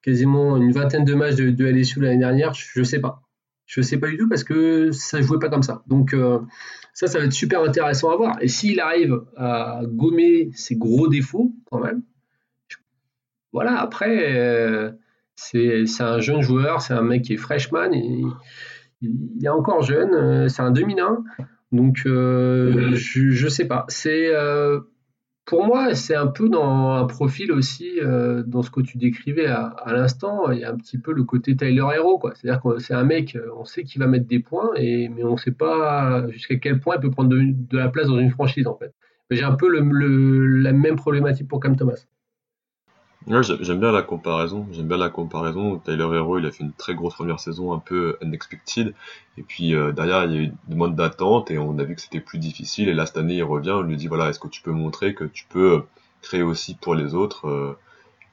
quasiment 0.00 0.56
une 0.56 0.70
vingtaine 0.70 1.04
de 1.04 1.14
matchs 1.14 1.34
de, 1.34 1.64
LSU 1.64 2.00
l'année 2.00 2.18
dernière, 2.18 2.54
je 2.54 2.78
ne 2.78 2.84
sais 2.84 3.00
pas. 3.00 3.22
Je 3.66 3.80
ne 3.80 3.84
sais 3.84 3.98
pas 3.98 4.06
du 4.06 4.16
tout 4.16 4.28
parce 4.28 4.44
que 4.44 4.92
ça 4.92 5.18
ne 5.18 5.22
jouait 5.24 5.40
pas 5.40 5.48
comme 5.48 5.64
ça. 5.64 5.82
Donc 5.88 6.14
ça, 6.94 7.08
ça 7.08 7.18
va 7.18 7.24
être 7.24 7.32
super 7.32 7.62
intéressant 7.62 8.10
à 8.10 8.16
voir. 8.16 8.36
Et 8.40 8.46
s'il 8.46 8.78
arrive 8.78 9.20
à 9.36 9.80
gommer 9.84 10.50
ses 10.54 10.76
gros 10.76 11.08
défauts, 11.08 11.52
quand 11.68 11.80
même, 11.80 12.02
voilà, 13.52 13.80
après, 13.80 14.94
c'est 15.34 15.84
un 16.00 16.20
jeune 16.20 16.42
joueur, 16.42 16.80
c'est 16.80 16.94
un 16.94 17.02
mec 17.02 17.22
qui 17.22 17.34
est 17.34 17.38
freshman, 17.38 17.92
et, 17.92 18.22
il 19.02 19.44
est 19.44 19.48
encore 19.48 19.82
jeune, 19.82 20.14
euh, 20.14 20.48
c'est 20.48 20.62
un 20.62 20.70
2001, 20.70 21.22
donc 21.72 22.02
euh, 22.06 22.94
je, 22.94 23.44
ne 23.44 23.48
sais 23.48 23.66
pas. 23.66 23.84
C'est 23.88 24.34
euh, 24.34 24.80
pour 25.44 25.66
moi, 25.66 25.94
c'est 25.94 26.14
un 26.14 26.26
peu 26.26 26.48
dans 26.48 26.92
un 26.92 27.04
profil 27.06 27.52
aussi, 27.52 28.00
dans 28.46 28.62
ce 28.62 28.70
que 28.70 28.80
tu 28.80 28.98
décrivais 28.98 29.46
à, 29.46 29.76
l'instant, 29.86 30.50
il 30.50 30.58
y 30.58 30.64
a 30.64 30.70
un 30.70 30.76
petit 30.76 30.98
peu 30.98 31.12
le 31.12 31.22
côté 31.22 31.54
Tyler 31.56 31.84
Hero, 31.94 32.18
quoi. 32.18 32.32
C'est-à-dire 32.34 32.60
que 32.60 32.78
c'est 32.78 32.94
un 32.94 33.04
mec, 33.04 33.38
on 33.56 33.64
sait 33.64 33.84
qu'il 33.84 34.00
va 34.00 34.08
mettre 34.08 34.26
des 34.26 34.40
points, 34.40 34.70
et, 34.74 35.08
mais 35.08 35.22
on 35.22 35.32
ne 35.32 35.36
sait 35.36 35.52
pas 35.52 36.26
jusqu'à 36.30 36.56
quel 36.56 36.80
point 36.80 36.96
il 36.96 37.00
peut 37.00 37.12
prendre 37.12 37.30
de, 37.30 37.76
la 37.76 37.88
place 37.88 38.08
dans 38.08 38.18
une 38.18 38.30
franchise, 38.30 38.66
en 38.66 38.76
fait. 38.76 38.92
J'ai 39.30 39.44
un 39.44 39.54
peu 39.54 39.68
la 39.68 40.72
même 40.72 40.96
problématique 40.96 41.46
pour 41.46 41.60
Cam 41.60 41.76
Thomas. 41.76 42.06
Ouais, 43.26 43.42
j'aime 43.42 43.80
bien 43.80 43.90
la 43.90 44.02
comparaison. 44.02 44.66
J'aime 44.72 44.86
bien 44.86 44.96
la 44.96 45.08
comparaison. 45.10 45.78
Tyler 45.78 46.04
Hero, 46.14 46.38
il 46.38 46.46
a 46.46 46.52
fait 46.52 46.62
une 46.62 46.72
très 46.72 46.94
grosse 46.94 47.14
première 47.14 47.40
saison, 47.40 47.72
un 47.72 47.80
peu 47.80 48.16
unexpected. 48.22 48.94
Et 49.36 49.42
puis 49.42 49.74
euh, 49.74 49.90
derrière, 49.92 50.24
il 50.24 50.32
y 50.32 50.36
a 50.36 50.40
eu 50.42 50.44
une 50.44 50.56
demande 50.68 50.94
d'attente 50.94 51.50
et 51.50 51.58
on 51.58 51.76
a 51.78 51.84
vu 51.84 51.96
que 51.96 52.00
c'était 52.00 52.20
plus 52.20 52.38
difficile. 52.38 52.88
Et 52.88 52.94
là, 52.94 53.04
cette 53.04 53.16
année, 53.16 53.34
il 53.36 53.42
revient. 53.42 53.72
On 53.72 53.82
lui 53.82 53.96
dit 53.96 54.06
voilà, 54.06 54.28
est-ce 54.28 54.38
que 54.38 54.46
tu 54.48 54.62
peux 54.62 54.70
montrer 54.70 55.14
que 55.14 55.24
tu 55.24 55.44
peux 55.48 55.72
euh, 55.72 55.80
créer 56.22 56.42
aussi 56.42 56.76
pour 56.76 56.94
les 56.94 57.14
autres 57.14 57.48
euh, 57.48 57.76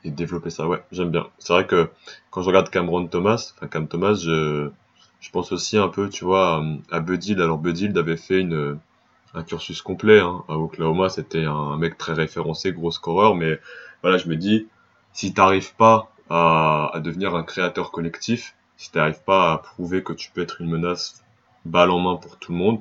et 0.04 0.12
développer 0.12 0.50
ça? 0.52 0.68
Ouais, 0.68 0.84
j'aime 0.92 1.12
bien. 1.12 1.28
C'est 1.40 1.54
vrai 1.54 1.68
que 1.68 1.90
quand 2.32 2.42
je 2.44 2.48
regarde 2.48 2.70
Cameron 2.70 3.08
Thomas, 3.08 3.54
enfin 3.58 3.68
Cam 3.68 3.88
Thomas, 3.88 4.16
je, 4.16 4.70
je 5.22 5.32
pense 5.32 5.52
aussi 5.54 5.78
un 5.78 5.90
peu, 5.90 6.10
tu 6.10 6.26
vois, 6.26 6.64
à 6.92 7.00
Buddy. 7.00 7.34
Alors 7.36 7.58
Buddy 7.60 7.88
avait 7.98 8.18
fait 8.18 8.42
une 8.42 8.80
un 9.34 9.44
cursus 9.44 9.82
complet. 9.82 10.20
Hein. 10.20 10.44
À 10.48 10.58
Oklahoma, 10.58 11.10
c'était 11.10 11.46
un 11.46 11.78
mec 11.78 11.98
très 11.98 12.14
référencé, 12.14 12.72
gros 12.72 12.92
scoreur. 12.92 13.36
Mais 13.36 13.60
voilà, 14.02 14.18
je 14.18 14.28
me 14.28 14.36
dis 14.36 14.68
si 15.14 15.34
t'arrives 15.34 15.74
pas 15.76 16.12
à, 16.30 17.00
devenir 17.04 17.36
un 17.36 17.44
créateur 17.44 17.92
collectif, 17.92 18.56
si 18.78 18.92
t'arrives 18.92 19.24
pas 19.24 19.54
à 19.54 19.58
prouver 19.60 20.04
que 20.04 20.14
tu 20.14 20.32
peux 20.32 20.42
être 20.42 20.62
une 20.62 20.70
menace 20.70 21.24
balle 21.66 21.92
en 21.92 22.00
main 22.00 22.16
pour 22.16 22.38
tout 22.38 22.52
le 22.52 22.58
monde, 22.58 22.80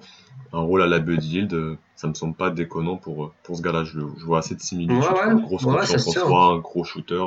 un 0.52 0.60
rôle 0.60 0.82
à 0.82 0.86
la 0.86 0.98
Buddy 0.98 1.38
Hield, 1.38 1.78
ça 1.96 2.08
me 2.08 2.14
semble 2.14 2.34
pas 2.34 2.50
déconnant 2.50 2.96
pour, 2.96 3.32
pour 3.42 3.56
ce 3.56 3.62
gars-là. 3.62 3.84
Je, 3.84 4.00
vois 4.00 4.38
assez 4.38 4.54
de 4.54 4.60
similitudes. 4.60 4.98
Ouais, 4.98 5.34
ouais. 5.34 5.42
Grosse 5.42 5.64
ouais, 5.64 5.76
confiance 5.78 6.08
en 6.08 6.12
soi, 6.12 6.44
un 6.46 6.58
gros 6.58 6.84
shooter, 6.84 7.22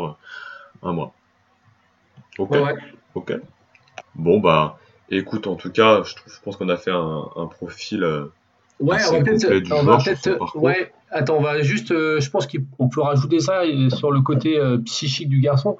un 0.84 0.94
mois. 0.94 1.14
Ok. 2.38 2.58
Ok. 3.14 3.34
Bon, 4.16 4.40
bah, 4.40 4.78
écoute, 5.10 5.48
en 5.48 5.56
tout 5.56 5.72
cas, 5.72 6.04
je, 6.04 6.14
je 6.28 6.40
pense 6.42 6.58
qu'on 6.58 6.70
a 6.70 6.78
fait 6.78 6.92
un, 6.92 7.26
un 7.36 7.46
profil 7.46 8.04
euh, 8.04 8.26
Ouais, 8.80 8.98
on 9.10 9.12
va 9.84 9.98
peut-être. 9.98 10.58
Attends, 11.16 11.38
on 11.38 11.42
va 11.42 11.62
juste. 11.62 11.92
Euh, 11.92 12.20
je 12.20 12.30
pense 12.30 12.46
qu'on 12.46 12.90
peut 12.90 13.00
rajouter 13.00 13.40
ça 13.40 13.62
sur 13.88 14.12
le 14.12 14.20
côté 14.20 14.60
euh, 14.60 14.80
psychique 14.80 15.30
du 15.30 15.40
garçon. 15.40 15.78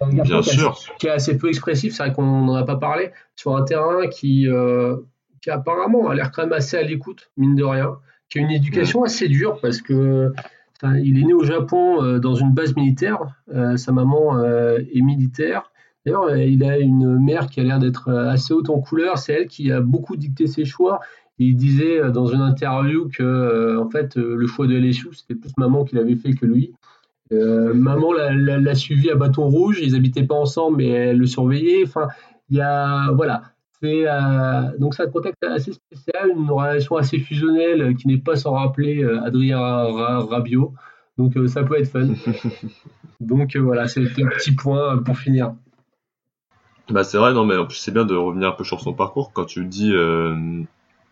Un 0.00 0.08
garçon 0.08 0.32
Bien 0.32 0.40
qui 0.40 0.56
sûr. 0.56 0.78
qui 0.98 1.06
est 1.06 1.10
assez 1.10 1.36
peu 1.36 1.48
expressif, 1.48 1.94
c'est 1.94 2.02
vrai 2.02 2.14
qu'on 2.14 2.24
n'en 2.24 2.54
a 2.54 2.64
pas 2.64 2.76
parlé, 2.76 3.10
sur 3.36 3.54
un 3.54 3.62
terrain 3.62 4.06
qui, 4.06 4.48
euh, 4.48 4.96
qui 5.42 5.50
apparemment 5.50 6.08
a 6.08 6.14
l'air 6.14 6.32
quand 6.32 6.44
même 6.44 6.54
assez 6.54 6.78
à 6.78 6.82
l'écoute, 6.82 7.30
mine 7.36 7.56
de 7.56 7.62
rien, 7.62 7.98
qui 8.30 8.38
a 8.38 8.40
une 8.40 8.50
éducation 8.50 9.04
assez 9.04 9.28
dure 9.28 9.60
parce 9.60 9.82
que. 9.82 10.32
il 10.82 11.18
est 11.18 11.24
né 11.24 11.34
au 11.34 11.44
Japon 11.44 12.18
dans 12.18 12.34
une 12.34 12.54
base 12.54 12.74
militaire. 12.74 13.18
sa 13.76 13.92
maman 13.92 14.42
est 14.42 15.02
militaire. 15.02 15.70
D'ailleurs, 16.06 16.34
il 16.34 16.64
a 16.64 16.78
une 16.78 17.18
mère 17.18 17.48
qui 17.48 17.60
a 17.60 17.64
l'air 17.64 17.78
d'être 17.78 18.10
assez 18.10 18.54
haute 18.54 18.70
en 18.70 18.80
couleur. 18.80 19.18
C'est 19.18 19.34
elle 19.34 19.46
qui 19.46 19.70
a 19.70 19.82
beaucoup 19.82 20.16
dicté 20.16 20.46
ses 20.46 20.64
choix 20.64 21.00
il 21.40 21.56
disait 21.56 21.98
euh, 21.98 22.10
dans 22.10 22.26
une 22.26 22.42
interview 22.42 23.08
que 23.08 23.22
euh, 23.22 23.80
en 23.80 23.88
fait 23.88 24.16
euh, 24.16 24.36
le 24.36 24.46
choix 24.46 24.66
de 24.66 24.76
LSU 24.76 25.08
c'était 25.12 25.34
plus 25.34 25.52
maman 25.56 25.84
qui 25.84 25.96
l'avait 25.96 26.16
fait 26.16 26.34
que 26.34 26.46
lui. 26.46 26.72
maman 27.30 28.12
l'a 28.12 28.74
suivi 28.74 29.10
à 29.10 29.14
bâton 29.14 29.48
rouge, 29.48 29.80
ils 29.82 29.96
habitaient 29.96 30.24
pas 30.24 30.34
ensemble 30.34 30.78
mais 30.78 30.88
elle 30.88 31.18
le 31.18 31.26
surveillait. 31.26 31.84
Enfin, 31.84 32.08
il 32.50 32.56
y 32.56 32.60
a 32.60 33.10
voilà, 33.12 33.42
c'est 33.80 34.04
donc 34.78 34.94
c'est 34.94 35.04
un 35.04 35.10
contexte 35.10 35.42
assez 35.44 35.72
spécial, 35.72 36.30
une 36.36 36.50
relation 36.50 36.96
assez 36.96 37.18
fusionnelle 37.18 37.94
qui 37.96 38.08
n'est 38.08 38.18
pas 38.18 38.36
sans 38.36 38.52
rappeler 38.52 39.04
Adrien 39.24 39.60
Rabiot. 39.60 40.74
Donc 41.18 41.34
ça 41.46 41.62
peut 41.62 41.78
être 41.78 41.88
fun. 41.88 42.08
donc 43.20 43.56
voilà, 43.56 43.86
c'est 43.86 44.00
un 44.00 44.28
petit 44.28 44.52
point 44.52 44.98
pour 44.98 45.16
finir. 45.16 45.54
Bah 46.90 47.04
c'est 47.04 47.18
vrai, 47.18 47.32
non 47.32 47.44
mais 47.44 47.56
en 47.56 47.66
plus 47.66 47.76
c'est 47.76 47.92
bien 47.92 48.04
de 48.04 48.16
revenir 48.16 48.48
un 48.48 48.56
peu 48.58 48.64
sur 48.64 48.80
son 48.80 48.92
parcours 48.92 49.32
quand 49.32 49.44
tu 49.44 49.64
dis 49.66 49.92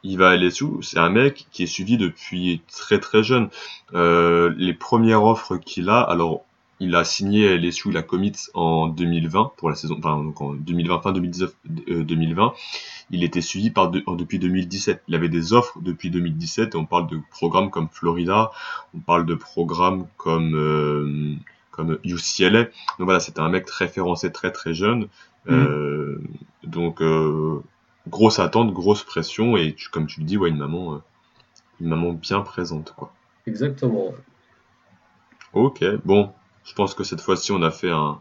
il 0.03 0.19
va 0.19 0.31
à 0.31 0.37
LSU, 0.37 0.67
c'est 0.83 0.99
un 0.99 1.11
mec 1.11 1.47
qui 1.51 1.65
est 1.65 1.67
suivi 1.67 1.97
depuis 1.97 2.61
très 2.71 3.01
très 3.01 3.23
jeune. 3.23 3.49
Euh, 3.95 4.55
les 4.57 4.75
premières 4.75 5.25
offres 5.25 5.57
qu'il 5.57 5.89
a, 5.89 6.01
alors 6.01 6.45
il 6.81 6.95
a 6.95 7.05
signé 7.05 7.49
à 7.49 7.57
LSU 7.57 7.91
la 7.91 8.03
commit 8.03 8.33
en 8.55 8.87
2020 8.87 9.53
pour 9.57 9.69
la 9.69 9.75
saison, 9.75 9.97
enfin 9.99 10.23
donc 10.23 10.41
en 10.41 10.55
2020 10.55 11.01
fin 11.01 11.13
2019 11.13 11.53
2020. 11.89 12.53
Il 13.11 13.25
était 13.25 13.41
suivi 13.41 13.71
par 13.71 13.91
depuis 13.91 14.39
2017. 14.39 15.03
Il 15.09 15.15
avait 15.15 15.29
des 15.29 15.53
offres 15.53 15.81
depuis 15.81 16.11
2017 16.11 16.75
et 16.75 16.79
on 16.79 16.85
parle 16.87 17.09
de 17.09 17.21
programmes 17.31 17.71
comme 17.71 17.89
Florida, 17.91 18.53
on 18.95 19.01
parle 19.01 19.27
de 19.27 19.35
programmes 19.35 20.07
comme 20.17 20.55
euh, 20.55 21.35
comme 21.71 21.99
UCLA. 22.05 22.65
Donc 22.65 23.07
voilà, 23.07 23.21
c'était 23.21 23.41
un 23.41 23.49
mec 23.49 23.69
référencé 23.71 24.31
très 24.31 24.53
très 24.53 24.75
jeune. 24.75 25.09
Mmh. 25.47 25.55
Euh, 25.55 26.21
donc 26.65 27.01
euh, 27.01 27.63
grosse 28.09 28.39
attente, 28.39 28.73
grosse 28.73 29.05
pression 29.05 29.57
et 29.57 29.77
comme 29.93 30.07
tu 30.07 30.21
le 30.21 30.27
dis, 30.27 30.37
ouais, 30.37 30.49
une 30.49 30.59
maman, 30.59 30.95
euh, 30.95 30.99
une 31.81 31.89
maman 31.89 32.13
bien 32.13 32.41
présente, 32.41 32.93
quoi. 32.97 33.13
Exactement. 33.47 34.13
Ok, 35.55 35.83
bon, 36.05 36.33
je 36.65 36.75
pense 36.75 36.95
que 36.95 37.05
cette 37.05 37.21
fois-ci, 37.21 37.53
on 37.53 37.63
a 37.63 37.71
fait 37.71 37.91
un, 37.91 38.21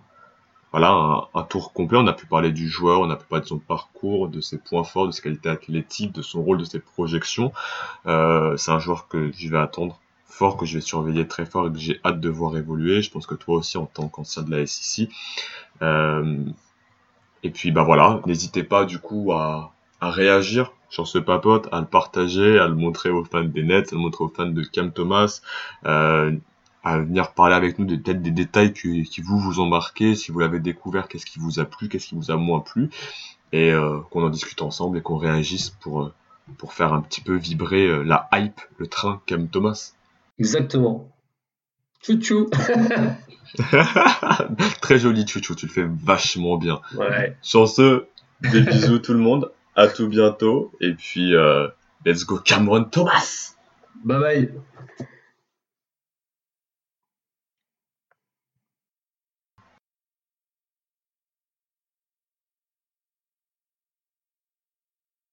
voilà, 0.72 1.28
un, 1.34 1.44
tour 1.44 1.74
complet. 1.74 1.98
On 1.98 2.08
a 2.08 2.14
pu 2.14 2.26
parler 2.26 2.52
du 2.52 2.70
joueur, 2.70 3.02
on 3.02 3.10
a 3.10 3.16
pu 3.16 3.26
parler 3.26 3.44
de 3.44 3.48
son 3.48 3.60
parcours, 3.60 4.30
de 4.30 4.42
ses 4.42 4.58
points 4.58 4.84
forts, 4.84 5.08
de 5.08 5.12
ses 5.12 5.22
qualités 5.22 5.50
athlétiques, 5.50 6.14
de 6.14 6.22
son 6.22 6.44
rôle, 6.44 6.58
de 6.58 6.66
ses 6.66 6.80
projections. 6.80 7.52
Euh, 8.06 8.56
c'est 8.58 8.72
un 8.72 8.80
joueur 8.80 9.08
que 9.08 9.32
je 9.32 9.50
vais 9.50 9.58
attendre 9.58 10.00
fort, 10.26 10.58
que 10.58 10.66
je 10.66 10.76
vais 10.76 10.82
surveiller 10.82 11.28
très 11.28 11.46
fort 11.46 11.68
et 11.68 11.72
que 11.72 11.80
j'ai 11.80 12.00
hâte 12.06 12.20
de 12.20 12.30
voir 12.30 12.56
évoluer. 12.58 13.02
Je 13.02 13.12
pense 13.12 13.26
que 13.26 13.36
toi 13.36 13.56
aussi, 13.58 13.78
en 13.78 13.86
tant 13.86 14.08
qu'ancien 14.08 14.44
de 14.44 14.52
la 14.52 14.66
SEC. 14.66 15.10
Euh, 15.82 16.44
et 17.44 17.50
puis, 17.50 17.72
bah 17.72 17.84
voilà, 17.84 18.22
n'hésitez 18.26 18.64
pas 18.64 18.86
du 18.86 19.00
coup 19.00 19.32
à, 19.32 19.72
à 20.02 20.12
réagir 20.12 20.74
sur 20.90 21.08
ce 21.08 21.18
papote, 21.18 21.68
à 21.72 21.80
le 21.80 21.86
partager, 21.86 22.60
à 22.60 22.68
le 22.68 22.76
montrer 22.76 23.10
aux 23.10 23.24
fans 23.24 23.44
des 23.44 23.64
Nets, 23.64 23.92
à 23.92 23.96
le 23.96 24.02
montrer 24.02 24.24
aux 24.24 24.30
fans 24.30 24.46
de 24.46 24.64
Cam 24.64 24.92
Thomas, 24.92 25.42
euh, 25.86 26.32
à 26.84 27.00
venir 27.00 27.34
parler 27.34 27.56
avec 27.56 27.80
nous 27.80 27.86
de 27.86 27.96
peut-être 27.96 28.22
des 28.22 28.32
détails 28.32 28.74
qui, 28.74 29.04
qui, 29.04 29.22
vous 29.22 29.38
vous 29.38 29.60
ont 29.60 29.66
marqué, 29.66 30.16
si 30.16 30.32
vous 30.32 30.40
l'avez 30.40 30.60
découvert, 30.60 31.08
qu'est-ce 31.08 31.26
qui 31.26 31.40
vous 31.40 31.60
a 31.60 31.66
plu, 31.66 31.90
qu'est-ce 31.90 32.08
qui 32.08 32.16
vous 32.16 32.32
a 32.32 32.38
moins 32.38 32.62
plu, 32.62 32.90
et 33.52 33.72
euh, 33.72 34.00
qu'on 34.12 34.24
en 34.24 34.30
discute 34.30 34.62
ensemble 34.62 34.98
et 34.98 35.02
qu'on 35.02 35.18
réagisse 35.18 35.70
pour 35.70 36.04
euh, 36.04 36.14
pour 36.58 36.74
faire 36.74 36.94
un 36.94 37.02
petit 37.02 37.22
peu 37.22 37.36
vibrer 37.36 37.86
euh, 37.86 38.04
la 38.04 38.30
hype, 38.34 38.62
le 38.78 38.88
train 38.88 39.22
Cam 39.26 39.50
Thomas. 39.50 39.94
Exactement. 40.40 41.10
Chouchou. 42.02 42.50
Très 44.82 45.00
joli 45.00 45.28
chouchou, 45.28 45.56
tu 45.56 45.66
le 45.66 45.72
fais 45.72 45.88
vachement 45.88 46.58
bien. 46.58 46.80
Ouais. 46.96 47.36
Sur 47.42 47.68
ce, 47.68 48.06
des 48.42 48.62
bisous 48.62 49.00
tout 49.00 49.14
le 49.14 49.20
monde 49.20 49.52
à 49.78 49.88
tout 49.88 50.10
bientôt. 50.10 50.74
Et 50.82 50.94
puis, 50.94 51.34
euh, 51.34 51.68
let's 52.06 52.26
go 52.26 52.38
Cameron 52.40 52.84
Thomas. 52.86 53.54
Bye 54.04 54.20
bye. 54.20 55.08